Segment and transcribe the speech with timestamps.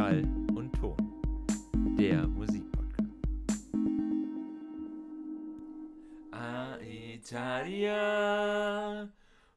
[0.00, 0.24] Schall
[0.54, 0.96] und Ton,
[1.98, 3.10] der Musikpodcast.
[6.30, 6.78] A
[7.12, 9.02] Italia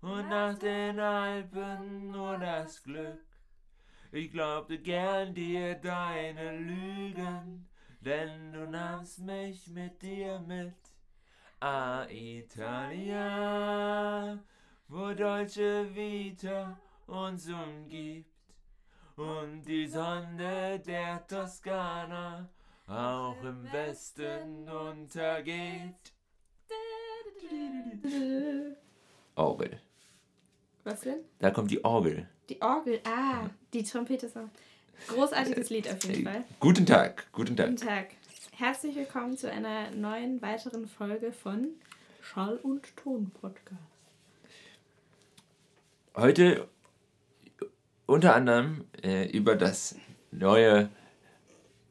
[0.01, 3.23] und nach den Alpen nur das Glück.
[4.11, 7.65] Ich glaubte gern dir deine Lügen,
[8.01, 10.75] denn du nahmst mich mit dir mit.
[11.61, 13.17] A Italia,
[14.89, 18.32] wo Dolce Vita uns umgibt
[19.15, 22.49] und die Sonne der Toskana
[22.87, 26.13] auch im Westen untergeht.
[29.35, 29.79] Orgel.
[30.83, 31.19] Was denn?
[31.39, 32.27] Da kommt die Orgel.
[32.49, 32.99] Die Orgel.
[33.05, 34.49] Ah, die Trompete auch.
[35.07, 36.43] Großartiges Lied auf jeden Fall.
[36.59, 37.69] Guten Tag, guten Tag.
[37.69, 38.07] Guten Tag.
[38.55, 41.69] Herzlich willkommen zu einer neuen weiteren Folge von
[42.21, 43.81] Schall und Ton Podcast.
[46.15, 46.67] Heute
[48.05, 49.95] unter anderem äh, über das
[50.31, 50.89] neue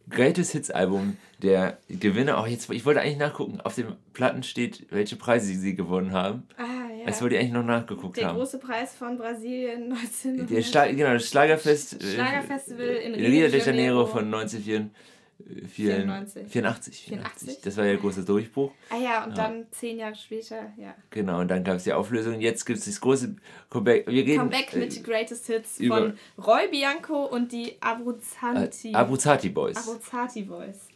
[0.09, 2.39] Greatest Hits Album der Gewinner.
[2.39, 6.45] Auch jetzt, ich wollte eigentlich nachgucken, auf den Platten steht, welche Preise sie gewonnen haben.
[6.57, 6.63] Ah,
[6.99, 7.07] ja.
[7.07, 8.37] Das wollte ich eigentlich noch nachgeguckt der haben.
[8.37, 10.67] Der große Preis von Brasilien 1994.
[10.69, 12.03] Schla genau, das Schlagerfest.
[12.03, 14.91] Äh, Schlagerfestival in äh, Rio, Rio de Janeiro von 1994
[15.69, 16.49] vielen, 94.
[16.49, 17.61] 84, 84.
[17.63, 18.73] Das war ja der große Durchbruch.
[18.91, 19.37] Ah ja, und ja.
[19.37, 20.95] dann zehn Jahre später, ja.
[21.11, 22.41] Genau, und dann gab es die Auflösung.
[22.41, 23.37] Jetzt gibt es das große
[23.69, 24.07] Comeback.
[24.07, 28.93] Wir reden, Comeback äh, mit äh, Greatest Hits von Roy Bianco und die Abruzzanti.
[28.93, 29.77] Äh, Abruzzati Boys.
[29.77, 30.89] Abruzzati Boys.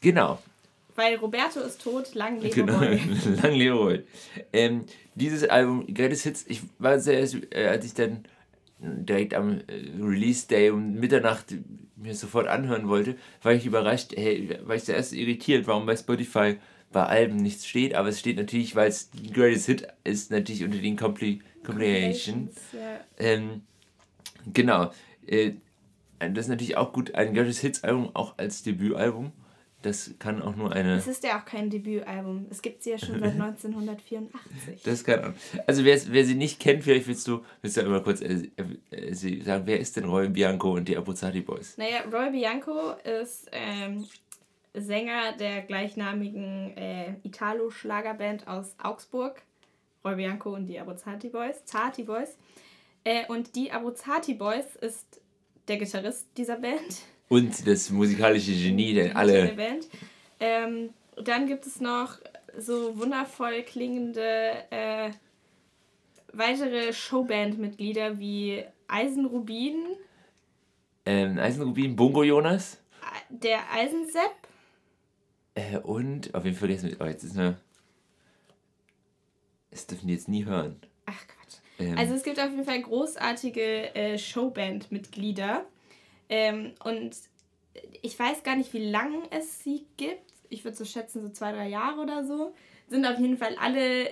[0.00, 0.38] Genau.
[0.96, 2.78] Weil Roberto ist tot, lang lebe genau.
[2.78, 3.00] Roy.
[3.42, 4.04] lang lebe Roy.
[4.52, 4.84] Ähm,
[5.14, 8.24] dieses Album, Greatest Hits, ich war sehr, äh, als ich dann
[9.04, 9.62] direkt am äh,
[10.00, 11.54] Release Day um Mitternacht
[11.96, 16.56] mir sofort anhören wollte, war ich überrascht, hey, war ich zuerst irritiert, warum bei Spotify
[16.92, 20.64] bei Alben nichts steht, aber es steht natürlich, weil es die Greatest Hit ist, natürlich
[20.64, 22.54] unter den Compli Compilations.
[22.72, 23.00] Ja.
[23.18, 23.62] Ähm,
[24.52, 24.92] genau.
[25.26, 25.52] Äh,
[26.18, 29.32] das ist natürlich auch gut, ein Greatest Hits Album auch als Debütalbum.
[29.84, 30.94] Das kann auch nur eine.
[30.94, 32.46] Es ist ja auch kein Debütalbum.
[32.48, 34.82] Es gibt sie ja schon seit 1984.
[34.82, 35.34] Das kann
[35.66, 38.48] Also wer, wer sie nicht kennt, vielleicht willst du, willst du einmal kurz äh,
[38.90, 39.12] äh,
[39.42, 41.76] sagen, wer ist denn Roy Bianco und die Abruzzati Boys?
[41.76, 44.06] Naja, Roy Bianco ist ähm,
[44.72, 49.42] Sänger der gleichnamigen äh, Italo-Schlagerband aus Augsburg.
[50.02, 51.62] Roy Bianco und die Abruzzati Boys.
[51.66, 52.38] Zati Boys.
[53.04, 55.20] Äh, und die Abruzzati Boys ist
[55.68, 57.02] der Gitarrist dieser Band.
[57.28, 59.48] Und das musikalische Genie, denn der alle.
[59.54, 59.88] Band.
[60.40, 60.90] Ähm,
[61.22, 62.18] dann gibt es noch
[62.58, 65.10] so wundervoll klingende äh,
[66.32, 69.76] weitere Showband-Mitglieder wie Eisenrubin,
[71.06, 72.78] Ähm, Eisenrubin, Bungo Jonas
[73.30, 74.32] der Eisensepp,
[75.54, 77.58] äh, und, auf jeden Fall vergessen wir, oh, jetzt ist eine.
[79.70, 80.80] Das dürfen die jetzt nie hören.
[81.06, 81.58] ach Quatsch.
[81.78, 85.64] Ähm, Also es gibt auf jeden Fall großartige äh, Showband-Mitglieder.
[86.28, 87.16] Ähm, und
[88.02, 90.32] ich weiß gar nicht, wie lange es sie gibt.
[90.48, 92.54] Ich würde so schätzen, so zwei, drei Jahre oder so.
[92.88, 94.08] Sind auf jeden Fall alle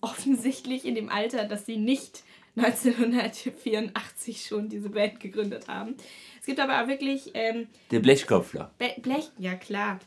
[0.00, 2.24] offensichtlich in dem Alter, dass sie nicht
[2.56, 5.94] 1984 schon diese Band gegründet haben.
[6.40, 8.72] Es gibt aber auch wirklich ähm, der Blechkopfler.
[8.78, 9.98] Be Blech, ja klar.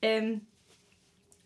[0.00, 0.42] Ähm,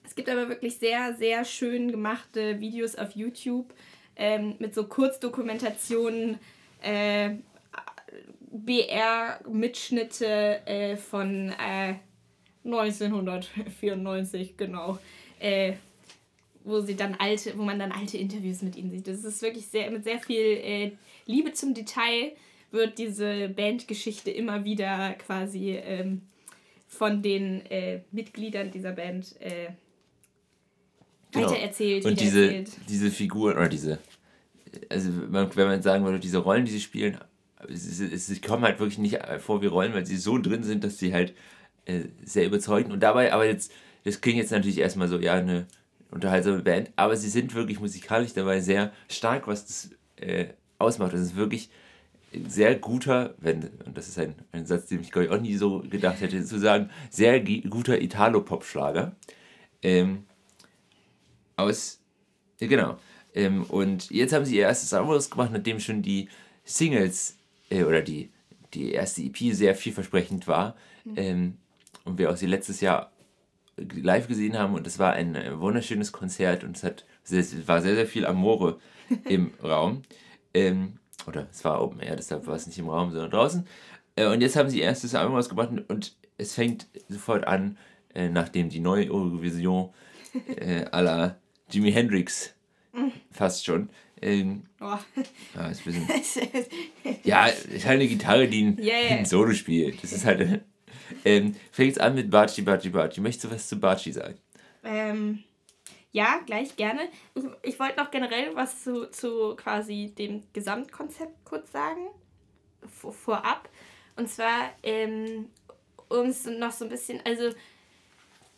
[0.04, 3.74] es gibt aber wirklich sehr, sehr schön gemachte Videos auf YouTube
[4.16, 6.38] ähm, mit so Kurzdokumentationen,
[6.80, 7.34] äh,
[8.64, 11.94] BR-Mitschnitte äh, von äh,
[12.64, 14.98] 1994, genau.
[15.38, 15.74] Äh,
[16.64, 19.06] wo sie dann alte, wo man dann alte Interviews mit ihnen sieht.
[19.06, 20.92] Das ist wirklich sehr, mit sehr viel äh,
[21.26, 22.32] Liebe zum Detail
[22.72, 26.22] wird diese Bandgeschichte immer wieder quasi ähm,
[26.88, 29.68] von den äh, Mitgliedern dieser Band äh,
[31.32, 31.50] Genau.
[31.50, 33.98] weitererzählt, Und diese, diese Figuren, oder diese,
[34.88, 37.18] also wenn man sagen würde, diese Rollen, die sie spielen,
[37.68, 40.98] es, sie kommen halt wirklich nicht vor wie Rollen, weil sie so drin sind, dass
[40.98, 41.34] sie halt
[41.86, 42.92] äh, sehr überzeugen.
[42.92, 43.72] Und dabei, aber jetzt,
[44.04, 45.66] das klingt jetzt natürlich erstmal so, ja, eine
[46.10, 50.46] unterhaltsame Band, aber sie sind wirklich musikalisch dabei sehr stark, was das äh,
[50.78, 51.12] ausmacht.
[51.12, 51.70] Das ist wirklich
[52.46, 55.56] sehr guter, wenn, und das ist ein, ein Satz, den ich glaube ich auch nie
[55.56, 59.16] so gedacht hätte, zu sagen, sehr guter Italo-Pop-Schlager.
[59.82, 60.24] Ähm,
[61.56, 62.00] aus,
[62.58, 62.98] genau.
[63.34, 66.28] Ähm, und jetzt haben sie ihr erstes Album rausgebracht, nachdem schon die
[66.64, 67.36] Singles
[67.70, 68.30] äh, oder die,
[68.74, 70.76] die erste EP sehr vielversprechend war.
[71.14, 71.58] Ähm,
[72.04, 73.12] und wir auch sie letztes Jahr
[73.76, 77.82] live gesehen haben und es war ein äh, wunderschönes Konzert und es hat sehr, war
[77.82, 78.78] sehr, sehr viel Amore
[79.28, 80.02] im Raum.
[80.54, 80.94] Ähm,
[81.26, 83.66] oder es war Open Air, deshalb war es nicht im Raum, sondern draußen.
[84.16, 87.76] Äh, und jetzt haben sie ihr erstes Album rausgebracht und es fängt sofort an,
[88.14, 89.90] äh, nachdem die neue Eurovision
[90.56, 91.36] äh, à la
[91.70, 92.54] Jimi Hendrix
[93.30, 93.90] fast schon
[94.22, 94.96] Ähm, oh.
[95.54, 96.08] ja, ist bisschen,
[97.24, 99.16] ja, ist halt eine Gitarre, die ein, yeah.
[99.18, 100.02] ein Solo spielt.
[100.02, 100.62] Das ist halt.
[101.24, 103.20] Ähm, fängt an mit Baci, Baci, Baci.
[103.20, 104.38] Möchtest du was zu Baci sagen?
[104.82, 105.44] Ähm,
[106.12, 107.08] ja, gleich gerne.
[107.34, 112.08] Ich, ich wollte noch generell was zu, zu quasi dem Gesamtkonzept kurz sagen.
[112.88, 113.68] Vor, vorab.
[114.16, 115.50] Und zwar, ähm,
[116.08, 117.50] um es noch so ein bisschen, also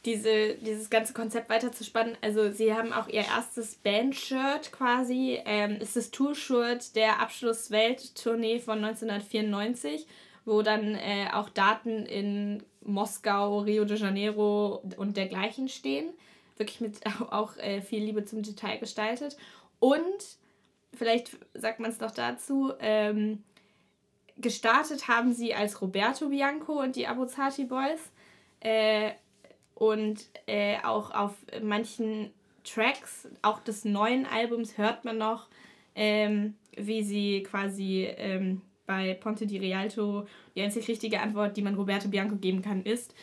[0.08, 2.16] diese, dieses ganze Konzept weiter zu spannen.
[2.22, 5.38] Also sie haben auch ihr erstes Band-Shirt quasi.
[5.44, 10.06] Ähm, ist das Tour-Shirt der Abschluss-Welttournee von 1994,
[10.46, 16.08] wo dann äh, auch Daten in Moskau, Rio de Janeiro und dergleichen stehen.
[16.56, 17.00] Wirklich mit
[17.30, 19.36] auch äh, viel Liebe zum Detail gestaltet.
[19.78, 20.38] Und,
[20.94, 23.44] vielleicht sagt man es noch dazu, ähm,
[24.38, 28.00] gestartet haben sie als Roberto Bianco und die Abuzati Boys.
[28.60, 29.12] Äh,
[29.78, 32.32] und äh, auch auf manchen
[32.64, 35.46] Tracks, auch des neuen Albums, hört man noch,
[35.94, 40.26] ähm, wie sie quasi ähm, bei Ponte di Rialto
[40.56, 43.14] die einzig richtige Antwort, die man Roberto Bianco geben kann, ist.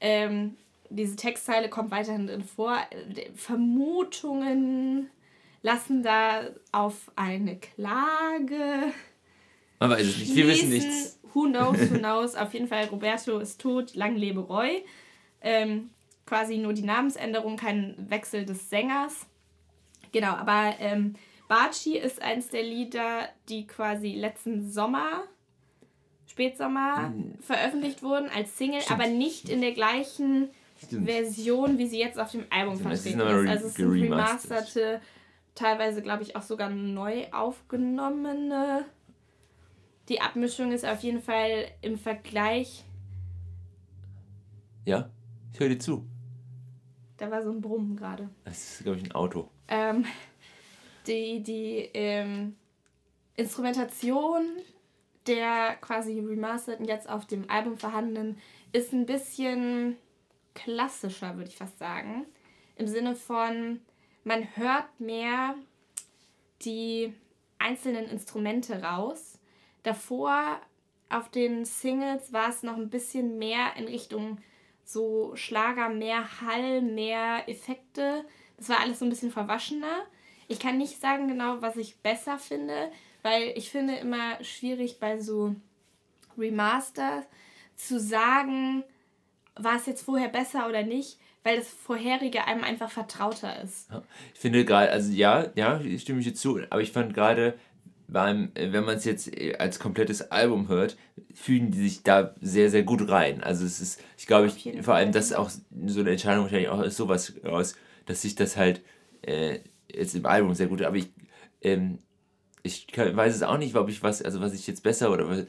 [0.00, 0.56] Ähm,
[0.88, 2.78] diese Textzeile kommt weiterhin drin vor.
[3.34, 5.10] Vermutungen
[5.60, 8.94] lassen da auf eine Klage.
[9.78, 11.20] Man weiß es nicht, wir wissen nichts.
[11.34, 12.34] Who knows, who knows.
[12.34, 14.82] auf jeden Fall, Roberto ist tot, lang lebe Roy.
[15.42, 15.90] Ähm,
[16.28, 19.26] quasi nur die Namensänderung, kein Wechsel des Sängers.
[20.12, 21.14] Genau, aber ähm,
[21.48, 25.24] Baci ist eins der Lieder, die quasi letzten Sommer,
[26.26, 27.38] Spätsommer, mhm.
[27.40, 29.00] veröffentlicht wurden als Single, Stimmt.
[29.00, 30.50] aber nicht in der gleichen
[30.84, 31.06] Stimmt.
[31.06, 33.48] Version, wie sie jetzt auf dem Album vertreten ist.
[33.48, 35.00] Also es sind remasterte,
[35.54, 38.84] teilweise glaube ich auch sogar neu aufgenommene.
[40.10, 42.84] Die Abmischung ist auf jeden Fall im Vergleich.
[44.84, 45.10] Ja,
[45.52, 46.06] ich höre dir zu.
[47.18, 48.28] Da war so ein Brummen gerade.
[48.44, 49.50] Das ist, glaube ich, ein Auto.
[49.68, 50.04] Ähm,
[51.06, 52.56] die die ähm,
[53.36, 54.44] Instrumentation
[55.26, 58.38] der quasi remasterten, jetzt auf dem Album vorhandenen,
[58.72, 59.96] ist ein bisschen
[60.54, 62.26] klassischer, würde ich fast sagen.
[62.76, 63.80] Im Sinne von,
[64.24, 65.54] man hört mehr
[66.62, 67.12] die
[67.58, 69.38] einzelnen Instrumente raus.
[69.82, 70.60] Davor
[71.10, 74.38] auf den Singles war es noch ein bisschen mehr in Richtung
[74.88, 78.24] so Schlager, mehr Hall, mehr Effekte.
[78.56, 80.06] Das war alles so ein bisschen verwaschener.
[80.48, 82.90] Ich kann nicht sagen genau, was ich besser finde,
[83.22, 85.54] weil ich finde immer schwierig bei so
[86.38, 87.26] Remasters
[87.76, 88.82] zu sagen,
[89.56, 93.90] war es jetzt vorher besser oder nicht, weil das vorherige einem einfach vertrauter ist.
[94.32, 97.58] Ich finde gerade, also ja, ja, ich stimme ich jetzt zu, aber ich fand gerade
[98.08, 100.96] beim, äh, wenn man es jetzt äh, als komplettes Album hört,
[101.34, 103.42] fühlen die sich da sehr, sehr gut rein.
[103.42, 106.82] Also es ist, ich glaube, ich, vor allem das auch so eine Entscheidung wahrscheinlich auch
[106.82, 107.76] ist sowas raus,
[108.06, 108.80] dass sich das halt
[109.22, 109.60] äh,
[109.92, 111.10] jetzt im Album sehr gut, aber ich,
[111.62, 111.98] ähm,
[112.62, 115.28] ich kann, weiß es auch nicht, ob ich was, also was ich jetzt besser oder
[115.28, 115.46] was,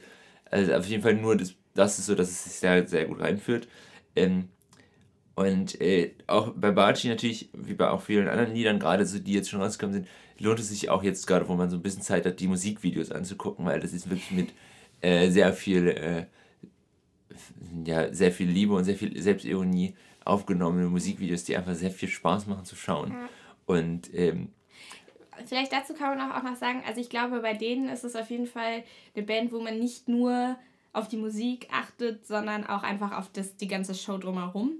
[0.50, 3.20] also auf jeden Fall nur das, das ist so, dass es sich sehr, sehr gut
[3.20, 3.68] reinführt.
[4.16, 4.48] Ähm,
[5.34, 9.32] und äh, auch bei Baci natürlich, wie bei auch vielen anderen Liedern, gerade so, die
[9.32, 10.08] jetzt schon rausgekommen sind,
[10.40, 13.12] lohnt es sich auch jetzt gerade, wo man so ein bisschen Zeit hat, die Musikvideos
[13.12, 14.52] anzugucken, weil das ist wirklich mit
[15.00, 16.26] äh, sehr viel, äh,
[17.84, 19.94] ja, sehr viel Liebe und sehr viel Selbstironie
[20.24, 23.12] aufgenommene Musikvideos, die einfach sehr viel Spaß machen zu schauen.
[23.12, 23.28] Ja.
[23.66, 24.50] Und ähm,
[25.46, 28.30] vielleicht dazu kann man auch noch sagen, also ich glaube, bei denen ist es auf
[28.30, 28.82] jeden Fall
[29.14, 30.56] eine Band, wo man nicht nur
[30.92, 34.72] auf die Musik achtet, sondern auch einfach auf das, die ganze Show drumherum.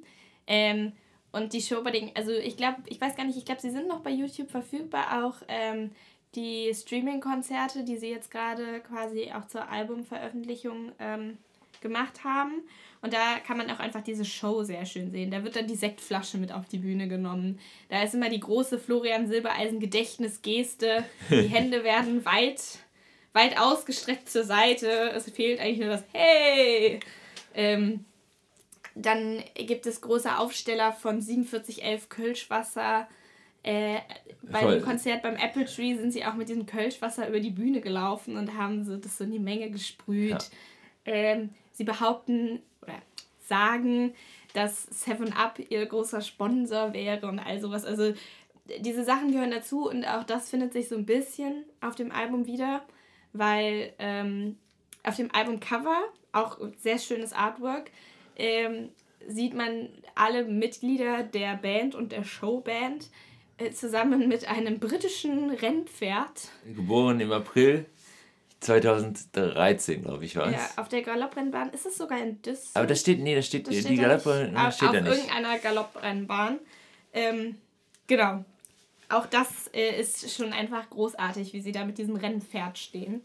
[0.46, 0.92] Ähm,
[1.32, 3.70] und die Show bei den, also ich glaube, ich weiß gar nicht, ich glaube, sie
[3.70, 5.90] sind noch bei YouTube verfügbar, auch ähm,
[6.34, 11.38] die Streaming-Konzerte, die sie jetzt gerade quasi auch zur Albumveröffentlichung ähm,
[11.80, 12.62] gemacht haben.
[13.02, 15.30] Und da kann man auch einfach diese Show sehr schön sehen.
[15.30, 17.58] Da wird dann die Sektflasche mit auf die Bühne genommen.
[17.88, 21.04] Da ist immer die große Florian Silbereisen Gedächtnisgeste.
[21.30, 22.62] Die Hände werden weit,
[23.32, 25.12] weit ausgestreckt zur Seite.
[25.14, 27.00] Es fehlt eigentlich nur das Hey!
[27.54, 28.04] Ähm,
[28.94, 33.08] dann gibt es große Aufsteller von 4711 Kölschwasser.
[33.62, 33.98] Äh,
[34.42, 34.76] bei Voll.
[34.76, 38.36] dem Konzert beim Apple Tree sind sie auch mit diesem Kölschwasser über die Bühne gelaufen
[38.36, 40.30] und haben so das so in die Menge gesprüht.
[40.30, 41.12] Ja.
[41.12, 42.94] Ähm, sie behaupten oder
[43.46, 44.14] sagen,
[44.54, 47.84] dass Seven Up ihr großer Sponsor wäre und all sowas.
[47.84, 48.14] Also
[48.78, 52.46] diese Sachen gehören dazu und auch das findet sich so ein bisschen auf dem Album
[52.46, 52.82] wieder,
[53.32, 54.56] weil ähm,
[55.02, 55.98] auf dem Albumcover,
[56.32, 57.90] auch sehr schönes Artwork,
[58.40, 58.88] ähm,
[59.28, 63.08] sieht man alle Mitglieder der Band und der Showband
[63.58, 66.48] äh, zusammen mit einem britischen Rennpferd.
[66.74, 67.86] Geboren im April
[68.60, 70.54] 2013, glaube ich, war es.
[70.54, 72.76] Ja, auf der Galopprennbahn ist es sogar in Düsseldorf.
[72.76, 75.12] Aber das steht, nee, das steht, das die Galopprennbahn steht auf, da nicht.
[75.12, 76.58] Auf irgendeiner Galopprennbahn.
[77.12, 77.56] Ähm,
[78.06, 78.44] genau.
[79.08, 83.20] auch das äh, ist schon einfach großartig, wie sie da mit diesem Rennpferd stehen.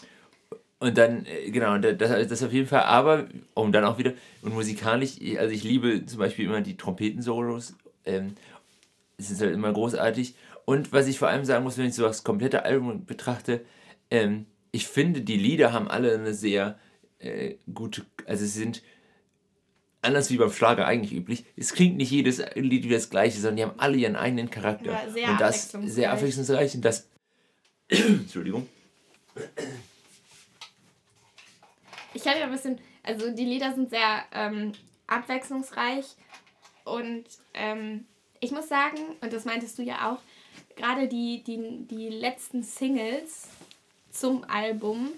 [0.79, 4.53] Und dann, äh, genau, das, das auf jeden Fall, aber, um dann auch wieder, und
[4.53, 8.36] musikalisch, also ich liebe zum Beispiel immer die Trompetensolos, ähm,
[9.17, 10.36] es ist halt immer großartig.
[10.65, 13.63] Und was ich vor allem sagen muss, wenn ich so das komplette Album betrachte,
[14.12, 16.77] ähm, ich finde, die Lieder haben alle eine sehr
[17.20, 18.82] äh, gute, also sie sind
[20.01, 21.46] anders wie beim Schlager eigentlich üblich.
[21.55, 24.91] Es klingt nicht jedes Lied wie das gleiche, sondern die haben alle ihren eigenen Charakter.
[24.91, 27.10] Ja, sehr und das sehr abwechslungsreich und das
[27.89, 28.67] Entschuldigung.
[32.15, 34.72] Ich habe ja ein bisschen, also die Lieder sind sehr ähm,
[35.05, 36.05] abwechslungsreich
[36.86, 38.05] und ähm,
[38.39, 40.19] ich muss sagen, und das meintest du ja auch,
[40.77, 43.50] gerade die, die, die letzten Singles
[44.12, 45.10] zum Album,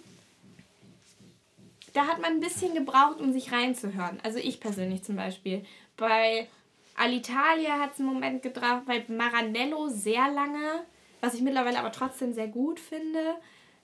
[1.93, 4.19] da hat man ein bisschen gebraucht, um sich reinzuhören.
[4.23, 5.63] Also ich persönlich zum Beispiel.
[5.97, 6.47] Bei
[6.95, 10.83] Alitalia hat es einen Moment gebraucht, bei Maranello sehr lange,
[11.21, 13.35] was ich mittlerweile aber trotzdem sehr gut finde.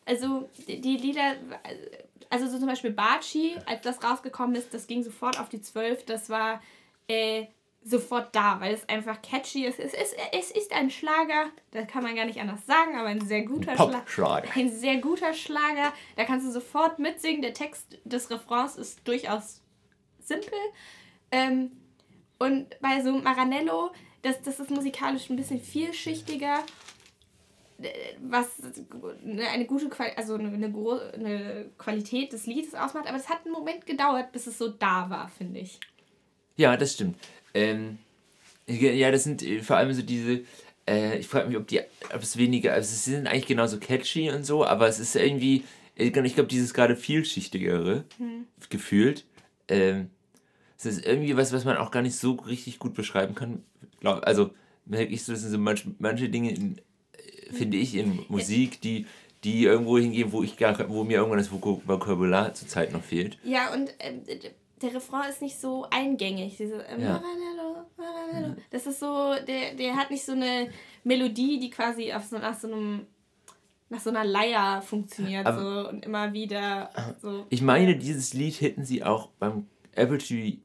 [0.05, 1.35] Also die Lieder,
[2.29, 6.05] also so zum Beispiel Baci, als das rausgekommen ist, das ging sofort auf die 12.
[6.05, 6.61] Das war
[7.07, 7.45] äh,
[7.83, 9.79] sofort da, weil es einfach catchy ist.
[9.79, 13.21] Es ist, es ist ein Schlager, das kann man gar nicht anders sagen, aber ein
[13.21, 14.03] sehr guter Schlager.
[14.55, 17.41] Ein sehr guter Schlager, da kannst du sofort mitsingen.
[17.41, 19.61] Der Text des Refrains ist durchaus
[20.19, 20.57] simpel.
[21.31, 21.71] Ähm,
[22.39, 26.63] und bei so Maranello, das, das ist musikalisch ein bisschen vielschichtiger
[28.21, 28.47] was
[29.25, 33.85] eine gute Quali also eine, eine Qualität des Liedes ausmacht, aber es hat einen Moment
[33.85, 35.79] gedauert, bis es so da war, finde ich.
[36.55, 37.17] Ja, das stimmt.
[37.53, 37.97] Ähm,
[38.67, 40.41] ja, das sind äh, vor allem so diese.
[40.87, 41.81] Äh, ich frage mich, ob die,
[42.13, 45.63] ob es weniger, also sie sind eigentlich genauso catchy und so, aber es ist irgendwie,
[45.97, 48.45] äh, ich glaube, dieses gerade vielschichtigere hm.
[48.69, 49.25] gefühlt.
[49.67, 50.09] Ähm,
[50.77, 53.63] es ist irgendwie was, was man auch gar nicht so richtig gut beschreiben kann.
[54.03, 54.51] Also
[54.85, 56.81] merke ich so, das sind so manche, manche Dinge, in,
[57.53, 59.05] finde ich, in Musik, die
[59.43, 63.37] die irgendwo hingehen, wo ich gar, wo mir irgendwann das Vokabular zurzeit noch fehlt.
[63.43, 64.39] Ja, und äh,
[64.81, 66.57] der Refrain ist nicht so eingängig.
[66.57, 67.19] Diese äh, ja.
[67.19, 68.55] Maranello, Maranello.
[68.69, 70.69] Das ist so, der, der hat nicht so eine
[71.03, 73.07] Melodie, die quasi auf so, nach so einem
[73.89, 76.89] nach so einer Leier funktioniert so, und immer wieder
[77.21, 77.45] so.
[77.49, 80.57] Ich meine, dieses Lied hätten sie auch beim Apple TV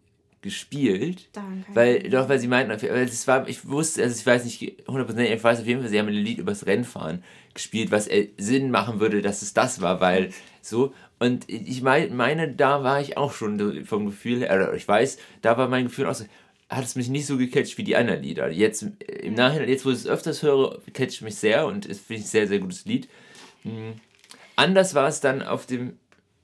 [0.42, 1.28] gespielt.
[1.33, 1.66] Danke.
[1.75, 5.45] Weil, doch, weil sie meinten, es war, ich wusste, also ich weiß nicht 100%, ich
[5.45, 7.23] weiß auf jeden Fall, sie haben ein Lied übers Rennfahren
[7.54, 10.30] gespielt, was Sinn machen würde, dass es das war, weil
[10.62, 15.59] so, und ich meine, da war ich auch schon vom Gefühl her, ich weiß, da
[15.59, 16.25] war mein Gefühl auch so,
[16.68, 18.50] hat es mich nicht so gecatcht wie die anderen Lieder.
[18.50, 18.83] Jetzt
[19.23, 22.26] im Nachhinein, jetzt wo ich es öfters höre, catcht mich sehr und es finde ich
[22.26, 23.09] ein sehr, sehr gutes Lied.
[23.64, 23.95] Mhm.
[24.54, 25.99] Anders war es dann auf dem,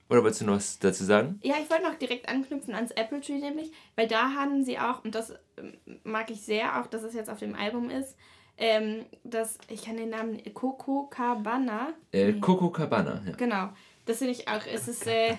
[0.09, 1.39] oder wolltest du noch was dazu sagen?
[1.43, 5.03] Ja, ich wollte noch direkt anknüpfen ans Apple Tree nämlich, weil da haben sie auch,
[5.03, 8.15] und das ähm, mag ich sehr, auch dass es jetzt auf dem Album ist,
[8.57, 11.93] ähm, das, ich kann den Namen, Coco Cabana.
[12.11, 13.35] Äh, Coco Cabana, ja.
[13.35, 13.69] Genau.
[14.05, 15.35] Das finde ich auch, es ist äh,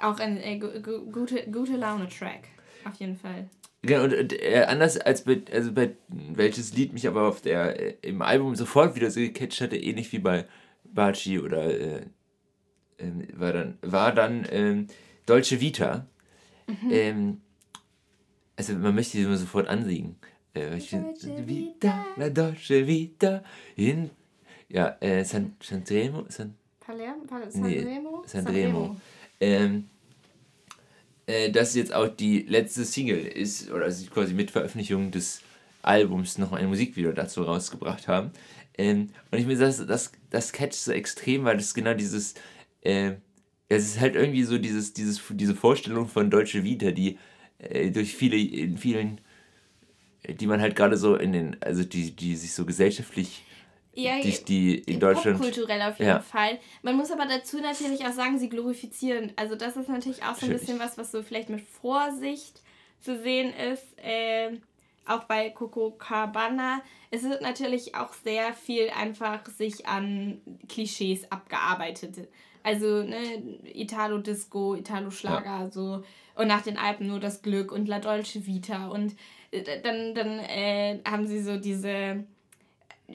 [0.00, 2.48] auch ein äh, gute, gute Laune-Track.
[2.84, 3.48] Auf jeden Fall.
[3.82, 7.80] Genau, und, und äh, anders als bei, also bei welches Lied mich aber auf der,
[7.80, 10.46] äh, im Album sofort wieder so gecatcht hatte, ähnlich wie bei
[10.84, 12.02] Baci oder äh,
[13.02, 14.86] ähm, war dann, war dann ähm,
[15.26, 16.06] Dolce Vita.
[16.66, 16.90] Mhm.
[16.90, 17.40] Ähm,
[18.56, 20.16] also man möchte sie immer sofort ansingen.
[20.54, 23.42] Äh, Dolce Vita, la Dolce Vita,
[23.76, 24.10] in,
[24.68, 27.24] ja, äh, San, Sanremo, San, Palermo?
[27.48, 28.20] Sanremo?
[28.22, 28.96] Nee, Sanremo.
[29.40, 29.88] Ähm,
[31.26, 35.42] äh, das jetzt auch die letzte Single ist, oder also quasi mit Veröffentlichung des
[35.82, 38.30] Albums noch ein Musikvideo dazu rausgebracht haben.
[38.76, 42.34] Ähm, und ich mir das, das, das catcht so extrem, weil das genau dieses,
[42.82, 43.12] äh,
[43.68, 47.18] es ist halt irgendwie so dieses, dieses, diese Vorstellung von Deutsche Vita, die
[47.58, 49.20] äh, durch viele, in vielen,
[50.28, 53.44] die man halt gerade so in den, also die, die sich so gesellschaftlich
[53.94, 55.38] ja, die, die in Deutschland.
[55.38, 56.20] Kulturell auf jeden ja.
[56.20, 56.58] Fall.
[56.82, 59.32] Man muss aber dazu natürlich auch sagen, sie glorifizieren.
[59.36, 62.62] Also das ist natürlich auch so ein bisschen was, was so vielleicht mit Vorsicht
[63.00, 63.98] zu sehen ist.
[63.98, 64.58] Äh,
[65.04, 66.80] auch bei Coco Cabana.
[67.10, 72.28] Es wird natürlich auch sehr viel einfach sich an Klischees abgearbeitet.
[72.62, 73.42] Also ne,
[73.74, 75.70] Italo-Disco, Italo-Schlager, ja.
[75.70, 76.02] so.
[76.34, 78.88] Und nach den Alpen nur das Glück und La Dolce Vita.
[78.88, 79.14] Und
[79.50, 82.24] äh, dann, dann äh, haben sie so diese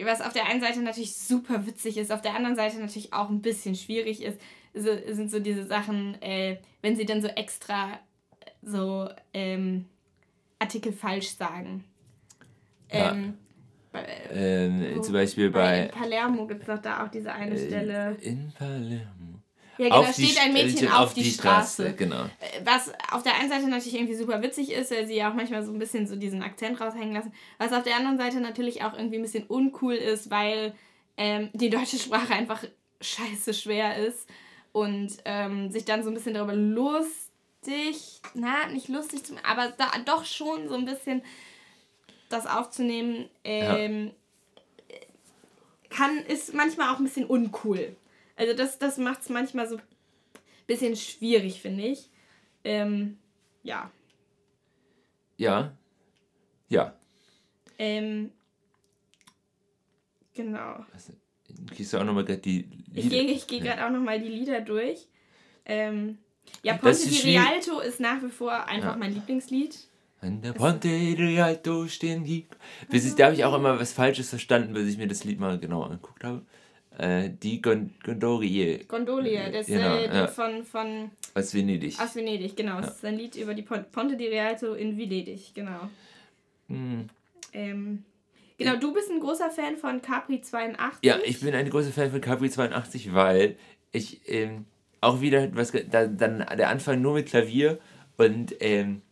[0.06, 3.30] was auf der einen Seite natürlich super witzig ist, auf der anderen Seite natürlich auch
[3.30, 4.40] ein bisschen schwierig ist,
[4.74, 8.00] so, sind so diese Sachen, äh, wenn sie dann so extra
[8.62, 9.86] so ähm,
[10.60, 11.84] Artikel falsch sagen.
[12.90, 13.38] Ähm,
[13.94, 14.04] ja.
[14.32, 15.86] ähm, zum Beispiel bei.
[15.86, 18.18] In Palermo gibt es doch da auch diese eine äh, Stelle.
[18.22, 19.37] In Palermo.
[19.78, 21.84] Ja, genau, auf steht die, ein Mädchen auf, auf die, die Straße.
[21.84, 21.96] Straße.
[21.96, 22.26] Genau.
[22.64, 25.64] Was auf der einen Seite natürlich irgendwie super witzig ist, weil sie ja auch manchmal
[25.64, 27.34] so ein bisschen so diesen Akzent raushängen lassen.
[27.58, 30.74] Was auf der anderen Seite natürlich auch irgendwie ein bisschen uncool ist, weil
[31.18, 32.64] ähm, die deutsche Sprache einfach
[33.02, 34.28] scheiße schwer ist
[34.72, 40.26] und ähm, sich dann so ein bisschen darüber lustig, na, nicht lustig, aber da doch
[40.26, 41.22] schon so ein bisschen
[42.30, 44.12] das aufzunehmen, ähm,
[44.90, 44.96] ja.
[45.90, 47.96] kann, ist manchmal auch ein bisschen uncool.
[48.38, 49.82] Also das, das macht es manchmal so ein
[50.68, 52.10] bisschen schwierig, finde ich.
[52.64, 53.18] Ähm,
[53.64, 53.92] ja.
[55.38, 55.76] Ja.
[56.70, 56.94] Ja.
[57.80, 58.32] Ähm,
[60.34, 60.86] genau.
[60.94, 61.14] Also,
[61.76, 63.00] gehst du auch nochmal gerade die Lieder?
[63.00, 63.88] Ich gehe ich geh gerade ja.
[63.88, 65.08] auch nochmal die Lieder durch.
[65.66, 66.20] Ähm,
[66.64, 68.98] ja, Ponte di Rialto ist nach wie vor einfach ja.
[68.98, 69.78] mein Lieblingslied.
[70.22, 72.48] An der Ponte di Rialto stehen die.
[72.90, 75.40] Bis ich, da habe ich auch immer was Falsches verstanden, bis ich mir das Lied
[75.40, 76.46] mal genauer angeguckt habe.
[76.98, 78.86] Äh, die Gondolie.
[78.88, 80.28] Gondolie, das genau, äh, ja.
[80.28, 81.12] von, von.
[81.36, 82.00] Aus Venedig.
[82.00, 82.76] Aus Venedig, genau.
[82.76, 82.82] Ja.
[82.82, 85.90] Das ist ein Lied über die Ponte di Rialto in Venedig, genau.
[86.70, 87.08] Hm.
[87.54, 88.04] Ähm,
[88.58, 91.00] genau, du bist ein großer Fan von Capri 82.
[91.04, 93.58] Ja, ich bin ein großer Fan von Capri 82, weil
[93.92, 94.66] ich ähm,
[95.00, 97.78] auch wieder was da, dann der Anfang nur mit Klavier
[98.18, 99.04] und ähm,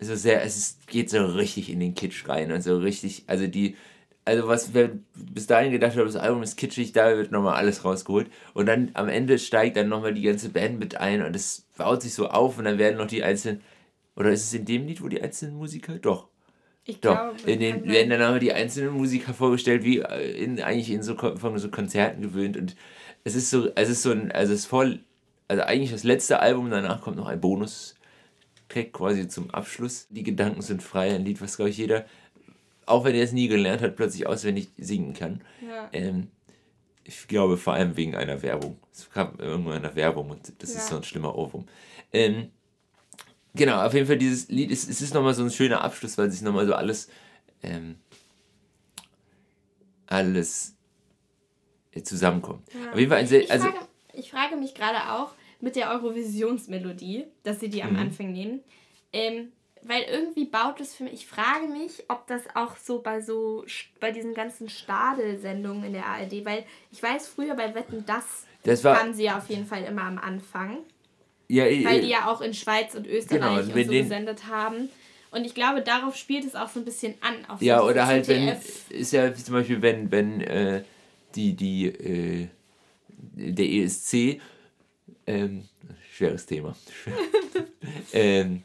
[0.00, 3.46] so sehr, es ist, geht so richtig in den Kitsch rein und so richtig, also
[3.46, 3.76] die
[4.30, 7.84] also was wir bis dahin gedacht haben, das Album ist kitschig, da wird nochmal alles
[7.84, 8.30] rausgeholt.
[8.54, 12.02] Und dann am Ende steigt dann nochmal die ganze Band mit ein und es baut
[12.02, 13.60] sich so auf und dann werden noch die einzelnen,
[14.14, 15.94] oder ist es in dem Lied, wo die einzelnen Musiker?
[15.98, 16.28] Doch.
[16.84, 20.60] Ich Doch, glaube, in den werden dann nochmal die einzelnen Musiker vorgestellt, wie äh, in,
[20.62, 22.56] eigentlich in so, von so Konzerten gewöhnt.
[22.56, 22.76] Und
[23.24, 25.00] es ist so, es ist so ein, also es ist voll,
[25.48, 27.96] also eigentlich das letzte Album, danach kommt noch ein Bonus.
[28.68, 30.06] Track quasi zum Abschluss.
[30.10, 32.06] Die Gedanken sind frei, ein Lied, was glaube ich jeder
[32.90, 35.40] auch wenn er es nie gelernt hat, plötzlich auswendig singen kann.
[35.66, 35.88] Ja.
[35.92, 36.28] Ähm,
[37.04, 38.78] ich glaube vor allem wegen einer Werbung.
[38.92, 40.78] Es kam irgendwann einer Werbung und das ja.
[40.78, 41.66] ist so ein schlimmer Ohrwurm.
[42.12, 42.50] Ähm,
[43.54, 46.30] genau, auf jeden Fall dieses Lied, es, es ist nochmal so ein schöner Abschluss, weil
[46.30, 47.08] sich nochmal so alles,
[47.62, 47.96] ähm,
[50.06, 50.76] alles
[51.92, 52.62] äh, zusammenkommt.
[52.72, 52.92] Ja.
[52.92, 55.90] Auf jeden Fall ein sehr, also, ich, frage, ich frage mich gerade auch mit der
[55.90, 57.98] Eurovisionsmelodie, dass sie die am mhm.
[57.98, 58.60] Anfang nehmen.
[59.12, 63.20] Ähm, weil irgendwie baut es für mich, ich frage mich, ob das auch so bei
[63.20, 63.64] so,
[63.98, 68.84] bei diesen ganzen Stadelsendungen in der ARD, weil ich weiß, früher bei Wetten, das, das
[68.84, 70.78] war, kamen sie ja auf jeden Fall immer am Anfang.
[71.48, 74.88] Ja, weil die ja auch in Schweiz und Österreich genau, und, und so gesendet haben.
[75.32, 77.44] Und ich glaube, darauf spielt es auch so ein bisschen an.
[77.48, 78.56] Auf ja, oder halt, wenn,
[78.90, 80.82] ist ja zum Beispiel, wenn, wenn äh,
[81.34, 82.48] die, die, äh,
[83.08, 84.40] der ESC,
[85.26, 85.68] ähm,
[86.12, 86.76] schweres Thema,
[88.12, 88.62] ähm,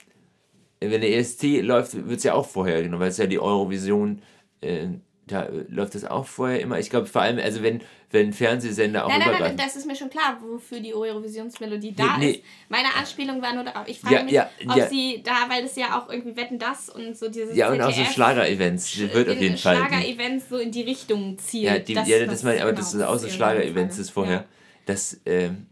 [0.91, 4.21] wenn der ESC läuft, wird es ja auch vorher genommen, weil es ja die Eurovision,
[4.62, 4.88] äh,
[5.28, 6.78] da läuft das auch vorher immer.
[6.80, 9.95] Ich glaube vor allem, also wenn, wenn Fernsehsender auch Nein, nein, nein, das ist mir
[9.95, 12.41] schon klar, wofür die Eurovisionsmelodie da nee, ist.
[12.69, 14.88] Meine Anspielung war nur darauf, ich frage ja, mich, ja, ob ja.
[14.88, 17.91] sie da, weil es ja auch irgendwie Wetten das und so dieses Ja, und auch
[17.91, 19.78] so Schlager-Events, wird auf jeden Fall.
[19.78, 21.63] Schlager-Events so in die Richtung zielt.
[21.63, 24.45] Ja, die, das, ja das meine aber genau, das ist auch so Schlager-Events ist vorher.
[24.86, 25.65] Das, ähm,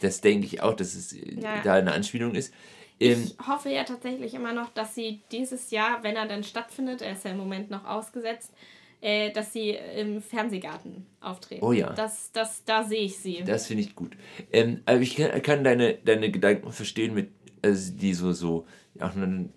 [0.00, 1.16] das denke ich auch, dass es
[1.64, 2.52] da eine Anspielung ist.
[2.98, 7.12] Ich hoffe ja tatsächlich immer noch, dass sie dieses Jahr, wenn er dann stattfindet, er
[7.12, 8.52] ist ja im Moment noch ausgesetzt,
[9.00, 11.64] äh, dass sie im Fernsehgarten auftreten.
[11.64, 11.92] Oh ja.
[11.92, 13.42] Das, das, da sehe ich sie.
[13.44, 14.16] Das finde ich gut.
[14.52, 17.30] Ähm, aber ich kann, kann, deine, deine Gedanken verstehen, mit,
[17.62, 18.66] also die so, so,
[19.00, 19.12] auch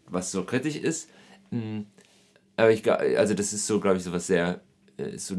[0.07, 1.09] was so kritisch ist.
[1.51, 1.85] Hm,
[2.57, 4.61] aber ich also das ist so, glaube ich, so was sehr,
[4.97, 5.35] äh, so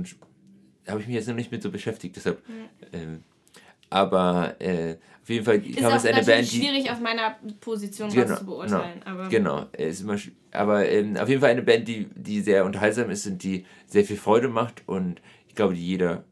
[0.87, 2.47] habe ich mich jetzt noch nicht mit so beschäftigt, deshalb.
[2.49, 2.69] Mhm.
[2.93, 3.25] Ähm,
[3.91, 8.31] aber äh, auf jeden Fall ist es eine Band, die schwierig auf meiner Position genau,
[8.31, 9.01] was zu beurteilen.
[9.05, 10.17] Genau, aber genau ist immer,
[10.53, 14.05] aber ähm, auf jeden Fall eine Band, die, die sehr unterhaltsam ist und die sehr
[14.05, 16.25] viel Freude macht und ich glaube, die jeder,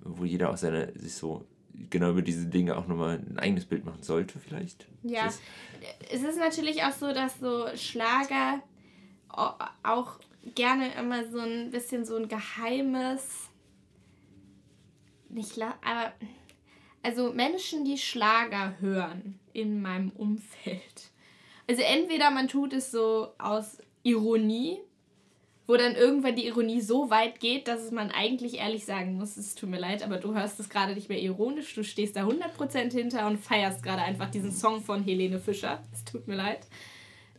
[0.00, 1.44] wo jeder auch seine sich so
[1.90, 4.86] genau über diese Dinge auch nochmal ein eigenes Bild machen sollte, vielleicht.
[5.02, 5.40] Ja, ist
[6.10, 8.62] es ist natürlich auch so, dass so Schlager
[9.28, 10.18] auch
[10.54, 13.48] gerne immer so ein bisschen so ein geheimes,
[15.28, 16.12] nicht, aber
[17.08, 21.10] also Menschen, die Schlager hören in meinem Umfeld.
[21.66, 24.78] Also entweder man tut es so aus Ironie,
[25.66, 29.54] wo dann irgendwann die Ironie so weit geht, dass man eigentlich ehrlich sagen muss, es
[29.54, 32.92] tut mir leid, aber du hörst es gerade nicht mehr ironisch, du stehst da 100%
[32.92, 35.82] hinter und feierst gerade einfach diesen Song von Helene Fischer.
[35.94, 36.66] Es tut mir leid.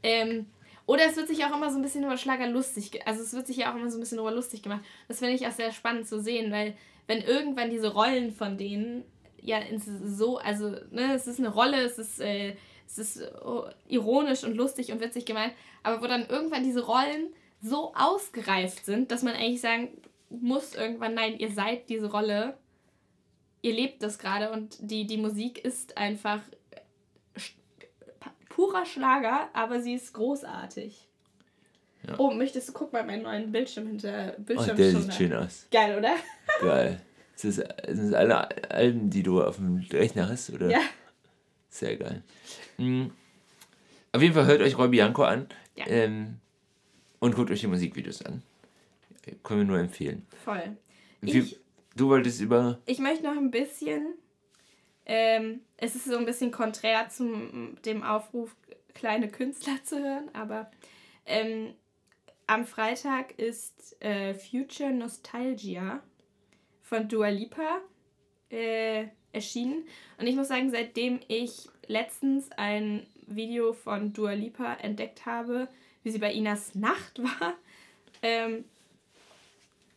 [0.01, 0.47] Ähm,
[0.87, 3.45] oder es wird sich auch immer so ein bisschen über Schlager lustig, also es wird
[3.45, 4.81] sich ja auch immer so ein bisschen über lustig gemacht.
[5.07, 9.03] Das finde ich auch sehr spannend zu sehen, weil wenn irgendwann diese Rollen von denen
[9.41, 9.59] ja
[10.03, 12.55] so, also ne, es ist eine Rolle, es ist, äh,
[12.87, 17.29] es ist oh, ironisch und lustig und witzig gemeint, aber wo dann irgendwann diese Rollen
[17.61, 19.89] so ausgereift sind, dass man eigentlich sagen
[20.29, 22.57] muss irgendwann, nein, ihr seid diese Rolle
[23.61, 26.41] ihr lebt das gerade und die, die Musik ist einfach
[28.49, 31.07] purer Schlager, aber sie ist großartig.
[32.07, 32.15] Ja.
[32.17, 34.75] Oh, möchtest du guck mal meinen neuen Bildschirm hinter Bildschirm?
[34.75, 35.67] Oh, der sieht schön aus.
[35.69, 36.15] Geil, oder?
[36.61, 37.01] Geil.
[37.39, 40.69] Sind das, sind das alle Alben, die du auf dem Rechner hast, oder?
[40.69, 40.81] Ja.
[41.69, 42.21] Sehr geil.
[42.77, 43.11] Mhm.
[44.11, 45.87] Auf jeden Fall hört euch Roy Bianco an ja.
[45.87, 46.41] ähm,
[47.19, 48.43] und guckt euch die Musikvideos an.
[49.41, 50.27] Können wir nur empfehlen.
[50.43, 50.75] Voll.
[51.21, 51.57] Wie, ich,
[51.95, 52.79] du wolltest über.
[52.85, 54.15] Ich möchte noch ein bisschen.
[55.05, 58.53] Ähm, es ist so ein bisschen konträr zum dem Aufruf,
[58.93, 60.69] kleine Künstler zu hören, aber
[61.25, 61.73] ähm,
[62.47, 66.03] am Freitag ist äh, Future Nostalgia
[66.89, 67.81] von Dua Lipa
[68.49, 69.83] äh, erschienen.
[70.17, 75.67] Und ich muss sagen, seitdem ich letztens ein Video von Dua Lipa entdeckt habe,
[76.03, 77.53] wie sie bei Inas Nacht war,
[78.23, 78.65] ähm,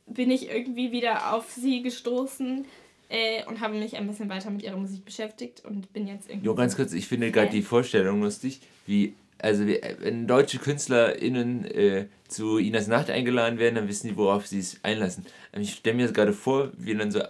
[0.07, 2.67] bin ich irgendwie wieder auf sie gestoßen
[3.09, 6.47] äh, und habe mich ein bisschen weiter mit ihrer Musik beschäftigt und bin jetzt irgendwie.
[6.47, 12.07] Jo, ganz kurz, ich finde gerade die Vorstellung lustig, wie also wenn deutsche KünstlerInnen äh,
[12.29, 15.27] zu Inas Nacht eingeladen werden, dann wissen die, worauf sie es einlassen.
[15.57, 17.23] Ich stelle mir das gerade vor, wie dann so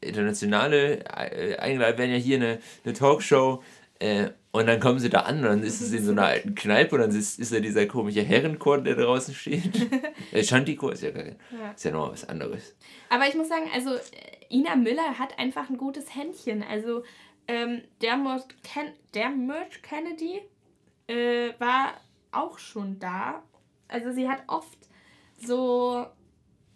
[0.00, 3.62] internationale äh, eingeladen werden, ja hier eine, eine Talkshow
[3.98, 6.54] äh, und dann kommen sie da an und dann ist es in so einer alten
[6.54, 9.88] Kneipe und dann ist, ist da dieser komische Herrenchor, der draußen steht.
[10.32, 11.32] äh, Shanti-Chor ist ja, gar, ja.
[11.74, 12.74] ist ja noch was anderes.
[13.08, 13.90] Aber ich muss sagen, also
[14.50, 16.62] Ina Müller hat einfach ein gutes Händchen.
[16.62, 17.02] Also
[17.48, 18.14] ähm, der,
[18.62, 20.40] Ken der Merch Kennedy
[21.06, 21.94] äh, war
[22.32, 23.42] auch schon da.
[23.88, 24.78] Also sie hat oft
[25.36, 26.06] so,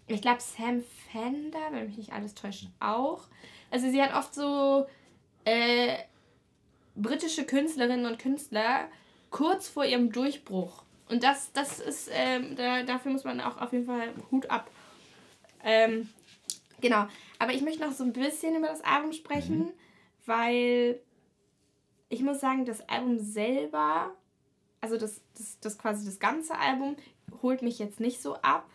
[0.06, 3.24] ich glaube Sam Fender, wenn mich nicht alles täuscht, auch.
[3.70, 4.86] Also sie hat oft so
[5.44, 5.96] äh,
[6.94, 8.88] britische Künstlerinnen und Künstler
[9.30, 10.82] kurz vor ihrem Durchbruch.
[11.08, 14.70] Und das, das ist, ähm, da, dafür muss man auch auf jeden Fall Hut ab.
[15.64, 16.08] Ähm,
[16.80, 17.06] genau.
[17.38, 19.72] Aber ich möchte noch so ein bisschen über das Album sprechen, mhm.
[20.26, 21.00] weil
[22.10, 24.14] ich muss sagen, das Album selber
[24.80, 26.96] also das, das, das quasi das ganze Album
[27.42, 28.68] holt mich jetzt nicht so ab.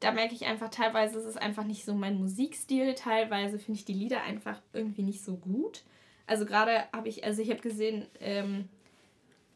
[0.00, 3.84] Da merke ich einfach, teilweise ist es einfach nicht so mein Musikstil, teilweise finde ich
[3.84, 5.84] die Lieder einfach irgendwie nicht so gut.
[6.26, 8.68] Also gerade habe ich, also ich habe gesehen, ähm,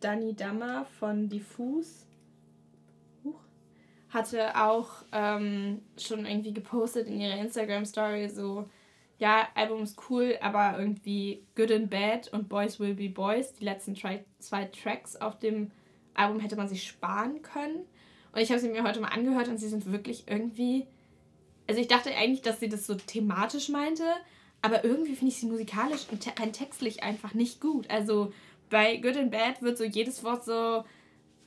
[0.01, 2.07] Dani Dammer von Diffus
[4.15, 8.69] hatte auch ähm, schon irgendwie gepostet in ihrer Instagram-Story so,
[9.19, 13.65] ja, Album ist cool, aber irgendwie Good and Bad und Boys Will Be Boys, die
[13.65, 14.25] letzten zwei,
[14.83, 15.71] Tracks auf dem
[16.15, 17.85] Album hätte man sich sparen können.
[18.33, 20.87] Und ich habe sie mir heute mal angehört und sie sind wirklich irgendwie.
[21.67, 24.05] Also ich dachte eigentlich, dass sie das so thematisch meinte,
[24.61, 27.89] aber irgendwie finde ich sie musikalisch und rein textlich einfach nicht gut.
[27.91, 28.33] Also
[28.71, 30.85] bei Good and Bad wird so jedes Wort so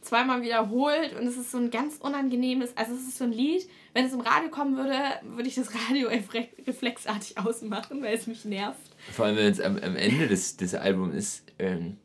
[0.07, 3.67] zweimal wiederholt und es ist so ein ganz unangenehmes, also es ist so ein Lied,
[3.93, 6.09] wenn es im Radio kommen würde, würde ich das Radio
[6.67, 8.79] reflexartig ausmachen, weil es mich nervt.
[9.11, 11.97] Vor allem, wenn es am, am Ende des, des Albums ist, ähm,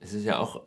[0.00, 0.62] es ist ja auch